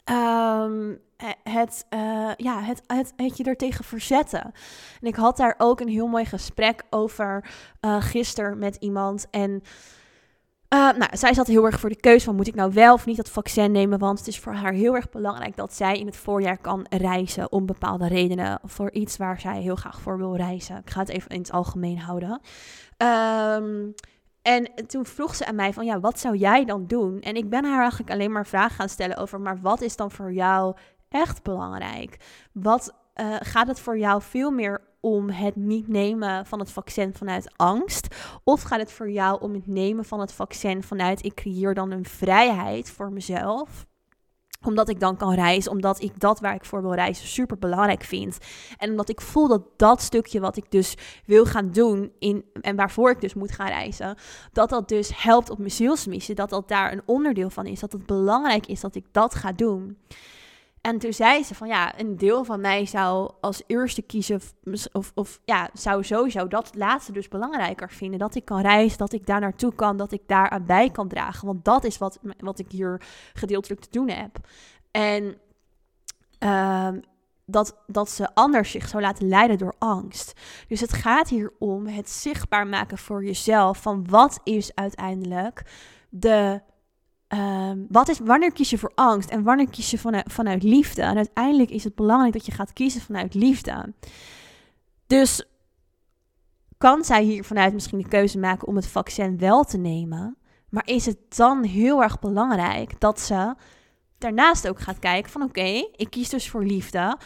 [0.05, 0.99] um,
[1.43, 4.43] het, uh, ja, het, het, het je er tegen verzetten.
[5.01, 7.49] En ik had daar ook een heel mooi gesprek over
[7.81, 9.27] uh, gisteren met iemand.
[9.29, 9.51] En
[10.73, 13.05] uh, nou, zij zat heel erg voor de keuze van moet ik nou wel of
[13.05, 13.99] niet dat vaccin nemen.
[13.99, 17.51] Want het is voor haar heel erg belangrijk dat zij in het voorjaar kan reizen
[17.51, 18.59] om bepaalde redenen.
[18.63, 20.77] Voor iets waar zij heel graag voor wil reizen.
[20.77, 22.41] Ik ga het even in het algemeen houden.
[22.97, 23.93] Um,
[24.41, 27.19] en toen vroeg ze aan mij van, ja, wat zou jij dan doen?
[27.21, 30.11] En ik ben haar eigenlijk alleen maar vragen gaan stellen over, maar wat is dan
[30.11, 30.75] voor jou
[31.09, 32.17] echt belangrijk?
[32.53, 37.13] Wat uh, gaat het voor jou veel meer om het niet nemen van het vaccin
[37.13, 38.07] vanuit angst?
[38.43, 41.91] Of gaat het voor jou om het nemen van het vaccin vanuit ik creëer dan
[41.91, 43.89] een vrijheid voor mezelf?
[44.63, 48.03] Omdat ik dan kan reizen, omdat ik dat waar ik voor wil reizen super belangrijk
[48.03, 48.37] vind.
[48.77, 50.95] En omdat ik voel dat dat stukje wat ik dus
[51.25, 54.17] wil gaan doen in, en waarvoor ik dus moet gaan reizen,
[54.53, 56.35] dat dat dus helpt op mijn zielsmissie.
[56.35, 57.79] Dat dat daar een onderdeel van is.
[57.79, 59.97] Dat het belangrijk is dat ik dat ga doen.
[60.81, 64.41] En toen zei ze van ja, een deel van mij zou als eerste kiezen,
[64.91, 68.19] of, of ja, zou sowieso dat laatste dus belangrijker vinden.
[68.19, 71.07] Dat ik kan reizen, dat ik daar naartoe kan, dat ik daar aan bij kan
[71.07, 71.47] dragen.
[71.47, 73.01] Want dat is wat, wat ik hier
[73.33, 74.37] gedeeltelijk te doen heb.
[74.91, 75.37] En
[76.39, 76.89] uh,
[77.45, 80.33] dat, dat ze anders zich zou laten leiden door angst.
[80.67, 85.63] Dus het gaat hier om het zichtbaar maken voor jezelf van wat is uiteindelijk
[86.09, 86.61] de
[87.31, 91.01] Ehm, wat is, wanneer kies je voor angst en wanneer kies je vanuit, liefde?
[91.01, 93.93] En uiteindelijk is het belangrijk dat je gaat kiezen vanuit liefde.
[95.07, 95.45] Dus
[96.77, 100.37] kan zij hier vanuit misschien de keuze maken om het vaccin wel te nemen?
[100.69, 103.55] Maar is het dan heel erg belangrijk dat ze
[104.17, 107.17] daarnaast ook gaat kijken van oké, ik kies dus voor liefde.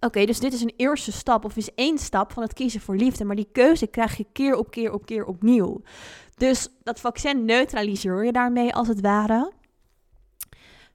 [0.00, 2.96] Oké, dus dit is een eerste stap of is één stap van het kiezen voor
[2.96, 3.24] liefde.
[3.24, 5.82] Maar die keuze krijg je keer op keer op keer opnieuw.
[6.36, 9.52] Dus dat vaccin neutraliseer je daarmee als het ware.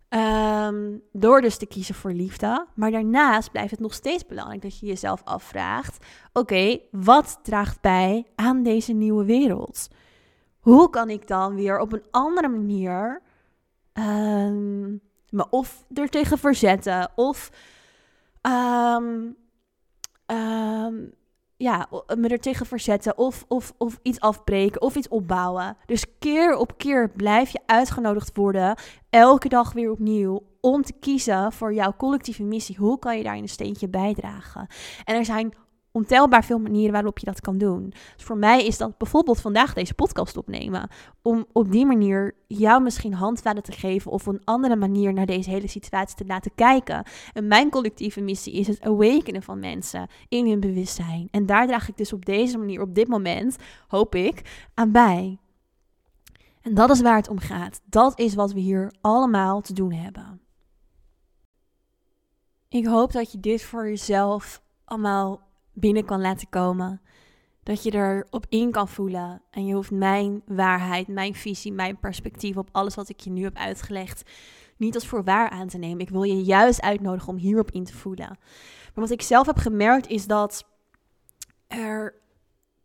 [0.09, 2.67] Ehm, door dus te kiezen voor liefde.
[2.75, 8.25] Maar daarnaast blijft het nog steeds belangrijk dat je jezelf afvraagt: oké, wat draagt bij
[8.35, 9.87] aan deze nieuwe wereld?
[10.59, 13.21] Hoe kan ik dan weer op een andere manier
[13.93, 17.51] um, me of er tegen verzetten of
[18.41, 19.37] um,
[21.59, 21.87] ja,
[22.17, 25.77] me er tegen verzetten of, of, of iets afbreken of iets opbouwen.
[25.85, 28.77] Dus keer op keer blijf je uitgenodigd worden,
[29.09, 32.75] elke dag weer opnieuw, om te kiezen voor jouw collectieve missie.
[32.77, 34.67] Hoe kan je daar een steentje bijdragen?
[35.05, 35.53] En er zijn
[35.91, 37.93] ontelbaar veel manieren waarop je dat kan doen.
[38.15, 40.89] Dus voor mij is dat bijvoorbeeld vandaag deze podcast opnemen.
[41.21, 45.49] Om op die manier jou misschien handvaten te geven of een andere manier naar deze
[45.49, 47.03] hele situatie te laten kijken.
[47.33, 51.27] En mijn collectieve missie is het awakenen van mensen in hun bewustzijn.
[51.31, 53.55] En daar draag ik dus op deze manier, op dit moment,
[53.87, 55.37] hoop ik, aan bij.
[56.61, 57.81] En dat is waar het om gaat.
[57.85, 60.41] Dat is wat we hier allemaal te doen hebben.
[62.69, 65.48] Ik hoop dat je dit voor jezelf allemaal
[65.79, 67.01] binnen kan laten komen.
[67.63, 69.41] Dat je erop in kan voelen.
[69.51, 73.43] En je hoeft mijn waarheid, mijn visie, mijn perspectief op alles wat ik je nu
[73.43, 74.23] heb uitgelegd
[74.79, 75.99] niet als voor waar aan te nemen.
[75.99, 78.27] Ik wil je juist uitnodigen om hierop in te voelen.
[78.27, 80.65] Maar wat ik zelf heb gemerkt is dat
[81.67, 82.15] er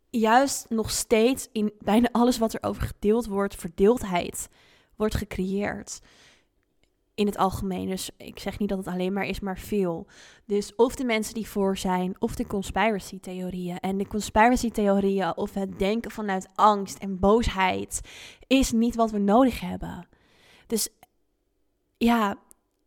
[0.09, 4.49] juist nog steeds in bijna alles wat er over gedeeld wordt, verdeeldheid
[4.95, 6.01] wordt gecreëerd
[7.15, 7.89] in het algemeen.
[7.89, 10.07] Dus ik zeg niet dat het alleen maar is, maar veel.
[10.45, 13.79] Dus of de mensen die voor zijn, of de conspiracy theorieën.
[13.79, 18.01] En de conspiracy theorieën of het denken vanuit angst en boosheid
[18.47, 20.07] is niet wat we nodig hebben.
[20.67, 20.89] Dus
[21.97, 22.35] ja,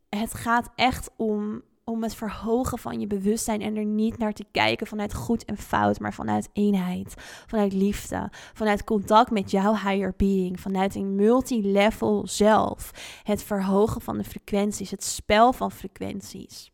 [0.08, 4.44] het gaat echt om om het verhogen van je bewustzijn en er niet naar te
[4.50, 7.14] kijken vanuit goed en fout, maar vanuit eenheid,
[7.46, 12.90] vanuit liefde, vanuit contact met jouw higher being, vanuit een multilevel zelf.
[13.22, 16.70] Het verhogen van de frequenties, het spel van frequenties.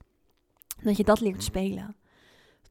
[0.83, 1.97] Dat je dat leert spelen.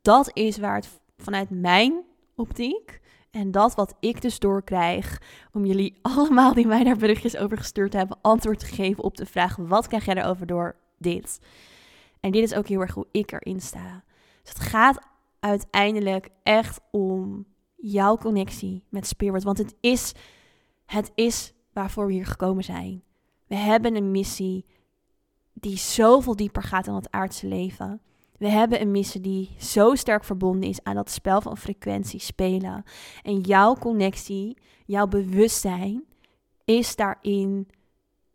[0.01, 2.03] Dat is waar het vanuit mijn
[2.35, 5.21] optiek en dat wat ik dus doorkrijg,
[5.53, 9.25] om jullie allemaal die mij daar berichtjes over gestuurd hebben, antwoord te geven op de
[9.25, 11.39] vraag: wat krijg jij erover door dit?
[12.23, 14.03] En dit is ook heel erg hoe ik erin sta.
[14.41, 14.99] Dus het gaat
[15.39, 17.45] uiteindelijk echt om
[17.75, 19.43] jouw connectie met Spirit.
[19.43, 20.13] Want het is,
[20.85, 23.03] het is waarvoor we hier gekomen zijn.
[23.47, 24.65] We hebben een missie
[25.53, 28.01] die zoveel dieper gaat dan het aardse leven.
[28.37, 32.83] We hebben een missie die zo sterk verbonden is aan dat spel van frequentie spelen.
[33.21, 36.03] En jouw connectie, jouw bewustzijn
[36.65, 37.67] is daarin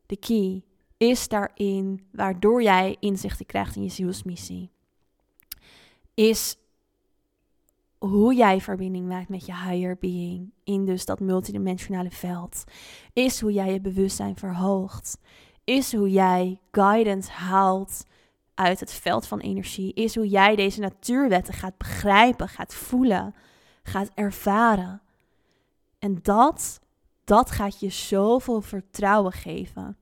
[0.07, 0.62] de key
[0.99, 4.70] is daarin waardoor jij inzichten krijgt in je zielsmissie.
[6.14, 6.57] Is
[7.99, 12.64] hoe jij verbinding maakt met je higher being in dus dat multidimensionale veld.
[13.12, 15.18] Is hoe jij je bewustzijn verhoogt.
[15.64, 18.05] Is hoe jij guidance haalt
[18.55, 19.94] uit het veld van energie.
[19.94, 23.34] Is hoe jij deze natuurwetten gaat begrijpen, gaat voelen,
[23.82, 25.03] gaat ervaren.
[25.99, 26.80] En dat,
[27.24, 29.96] dat gaat je zoveel vertrouwen geven.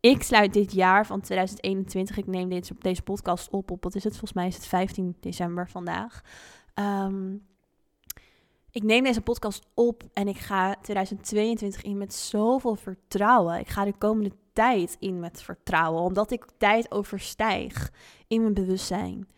[0.00, 4.04] Ik sluit dit jaar van 2021, ik neem dit, deze podcast op op, wat is
[4.04, 4.12] het?
[4.12, 6.22] Volgens mij is het 15 december vandaag.
[6.74, 7.34] Ehm,
[8.70, 13.58] ik neem deze podcast op en ik ga 2022 in met zoveel vertrouwen.
[13.58, 17.92] Ik ga de komende tijd in met vertrouwen, omdat ik tijd overstijg
[18.26, 19.28] in mijn bewustzijn.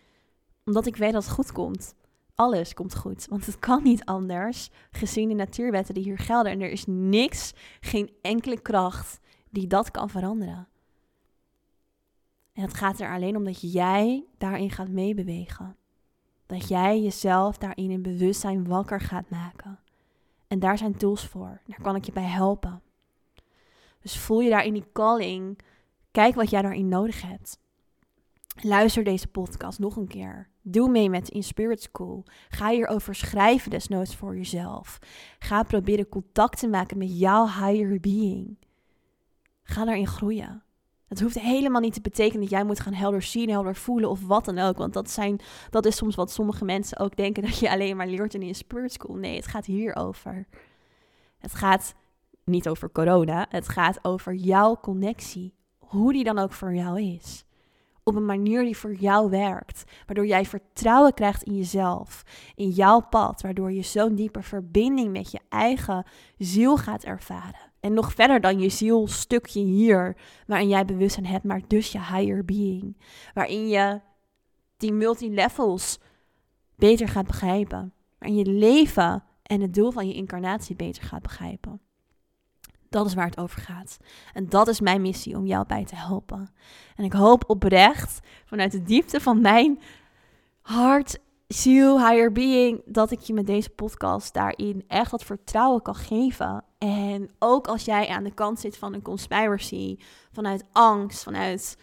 [0.64, 1.94] Omdat ik weet dat het goed komt.
[2.34, 3.26] alles komt goed.
[3.28, 6.52] Want het kan niet anders, gezien de natuurwetten die hier gelden.
[6.52, 9.20] En er is niks, geen enkele kracht
[9.50, 10.68] die dat kan veranderen.
[12.52, 15.76] En het gaat er alleen om dat jij daarin gaat meebewegen.
[16.46, 19.78] Dat jij jezelf daarin in bewustzijn wakker gaat maken.
[20.46, 21.60] En daar zijn tools voor.
[21.66, 22.82] Daar kan ik je bij helpen.
[24.00, 25.58] Dus voel je daarin die calling.
[26.10, 27.58] Kijk wat jij daarin nodig hebt.
[28.62, 30.48] Luister deze podcast nog een keer.
[30.62, 32.24] Doe mee met In Spirit School.
[32.48, 34.98] Ga hierover schrijven, desnoods voor jezelf.
[35.38, 38.56] Ga proberen contact te maken met jouw higher being.
[39.70, 40.62] Ga daarin groeien.
[41.08, 44.26] Het hoeft helemaal niet te betekenen dat jij moet gaan helder zien, helder voelen of
[44.26, 44.76] wat dan ook.
[44.76, 45.40] Want dat, zijn,
[45.70, 48.54] dat is soms wat sommige mensen ook denken dat je alleen maar leert in een
[48.54, 49.14] spirit school.
[49.14, 50.46] Nee, het gaat hierover.
[51.38, 51.94] Het gaat
[52.44, 53.46] niet over corona.
[53.48, 55.54] Het gaat over jouw connectie.
[55.78, 57.44] Hoe die dan ook voor jou is.
[58.02, 59.84] Op een manier die voor jou werkt.
[60.06, 62.22] Waardoor jij vertrouwen krijgt in jezelf.
[62.54, 63.40] In jouw pad.
[63.40, 66.06] Waardoor je zo'n diepe verbinding met je eigen
[66.38, 67.69] ziel gaat ervaren.
[67.80, 70.16] En nog verder dan je zielstukje hier,
[70.46, 72.96] waarin jij bewustzijn hebt, maar dus je higher being.
[73.34, 74.00] Waarin je
[74.76, 75.98] die multilevels
[76.76, 77.92] beter gaat begrijpen.
[78.18, 81.80] Waarin je leven en het doel van je incarnatie beter gaat begrijpen.
[82.88, 83.96] Dat is waar het over gaat.
[84.32, 86.52] En dat is mijn missie om jou bij te helpen.
[86.96, 89.80] En ik hoop oprecht, vanuit de diepte van mijn
[90.60, 91.18] hart
[91.54, 96.64] ziel, higher being, dat ik je met deze podcast daarin echt wat vertrouwen kan geven.
[96.78, 99.96] En ook als jij aan de kant zit van een conspiracy,
[100.32, 101.76] vanuit angst, vanuit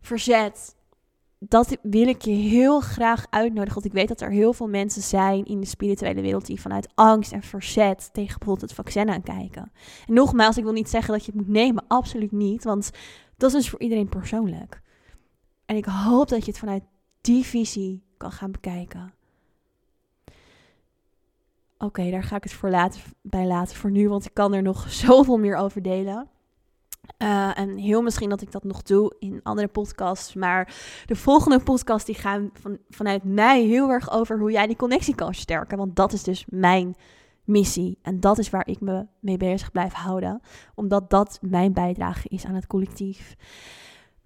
[0.00, 0.76] verzet,
[1.38, 3.74] dat wil ik je heel graag uitnodigen.
[3.74, 6.88] Want ik weet dat er heel veel mensen zijn in de spirituele wereld die vanuit
[6.94, 9.72] angst en verzet tegen bijvoorbeeld het vaccin aankijken.
[10.06, 12.90] En nogmaals, ik wil niet zeggen dat je het moet nemen, absoluut niet, want
[13.36, 14.80] dat is dus voor iedereen persoonlijk.
[15.66, 16.82] En ik hoop dat je het vanuit
[17.20, 19.12] die visie kan gaan bekijken.
[21.78, 24.62] Oké, daar ga ik het voor later, bij laten voor nu, want ik kan er
[24.62, 26.28] nog zoveel meer over delen.
[27.18, 30.34] Uh, en heel misschien dat ik dat nog doe in andere podcasts.
[30.34, 30.74] Maar
[31.06, 35.14] de volgende podcast die gaan van, vanuit mij heel erg over hoe jij die connectie
[35.14, 35.78] kan versterken.
[35.78, 36.96] Want dat is dus mijn
[37.44, 37.98] missie.
[38.02, 40.40] En dat is waar ik me mee bezig blijf houden.
[40.74, 43.36] Omdat dat mijn bijdrage is aan het collectief.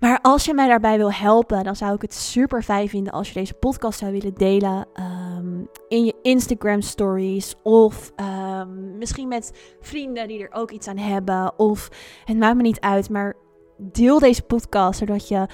[0.02, 3.28] Maar als je mij daarbij wil helpen, dan zou ik het super fijn vinden als
[3.28, 7.54] je deze podcast zou willen delen um, in je Instagram stories.
[7.62, 11.58] Of um, misschien met vrienden die er ook iets aan hebben.
[11.58, 11.88] Of
[12.24, 13.36] het maakt me niet uit, maar
[13.76, 15.46] deel deze podcast zodat je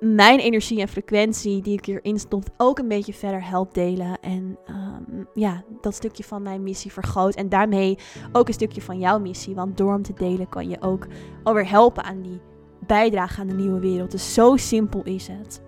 [0.00, 4.20] mijn energie en frequentie die ik hierin stond ook een beetje verder helpt delen.
[4.20, 7.34] En um, ja, dat stukje van mijn missie vergroot.
[7.34, 7.98] En daarmee
[8.32, 9.54] ook een stukje van jouw missie.
[9.54, 11.06] Want door hem te delen kan je ook
[11.42, 12.40] alweer helpen aan die
[12.86, 14.10] bijdragen aan de nieuwe wereld.
[14.10, 15.64] Dus zo simpel is het.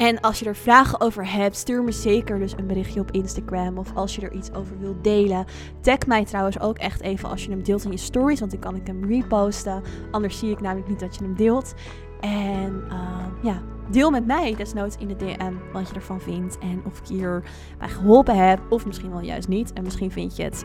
[0.00, 3.78] En als je er vragen over hebt, stuur me zeker dus een berichtje op Instagram.
[3.78, 5.44] Of als je er iets over wilt delen.
[5.80, 8.40] Tag mij trouwens ook echt even als je hem deelt in je stories.
[8.40, 9.82] Want dan kan ik hem reposten.
[10.10, 11.74] Anders zie ik namelijk niet dat je hem deelt.
[12.20, 16.58] En uh, ja, deel met mij desnoods in de DM wat je ervan vindt.
[16.58, 18.60] En of ik hierbij geholpen heb.
[18.68, 19.72] Of misschien wel juist niet.
[19.72, 20.64] En misschien vind je het...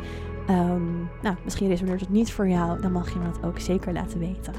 [0.50, 2.82] Um, nou, misschien resoneert het niet voor jou.
[2.82, 4.54] Dan mag je me dat ook zeker laten weten.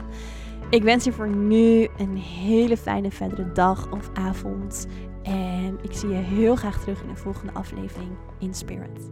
[0.70, 4.86] Ik wens je voor nu een hele fijne verdere dag of avond.
[5.22, 9.10] En ik zie je heel graag terug in de volgende aflevering in Spirit.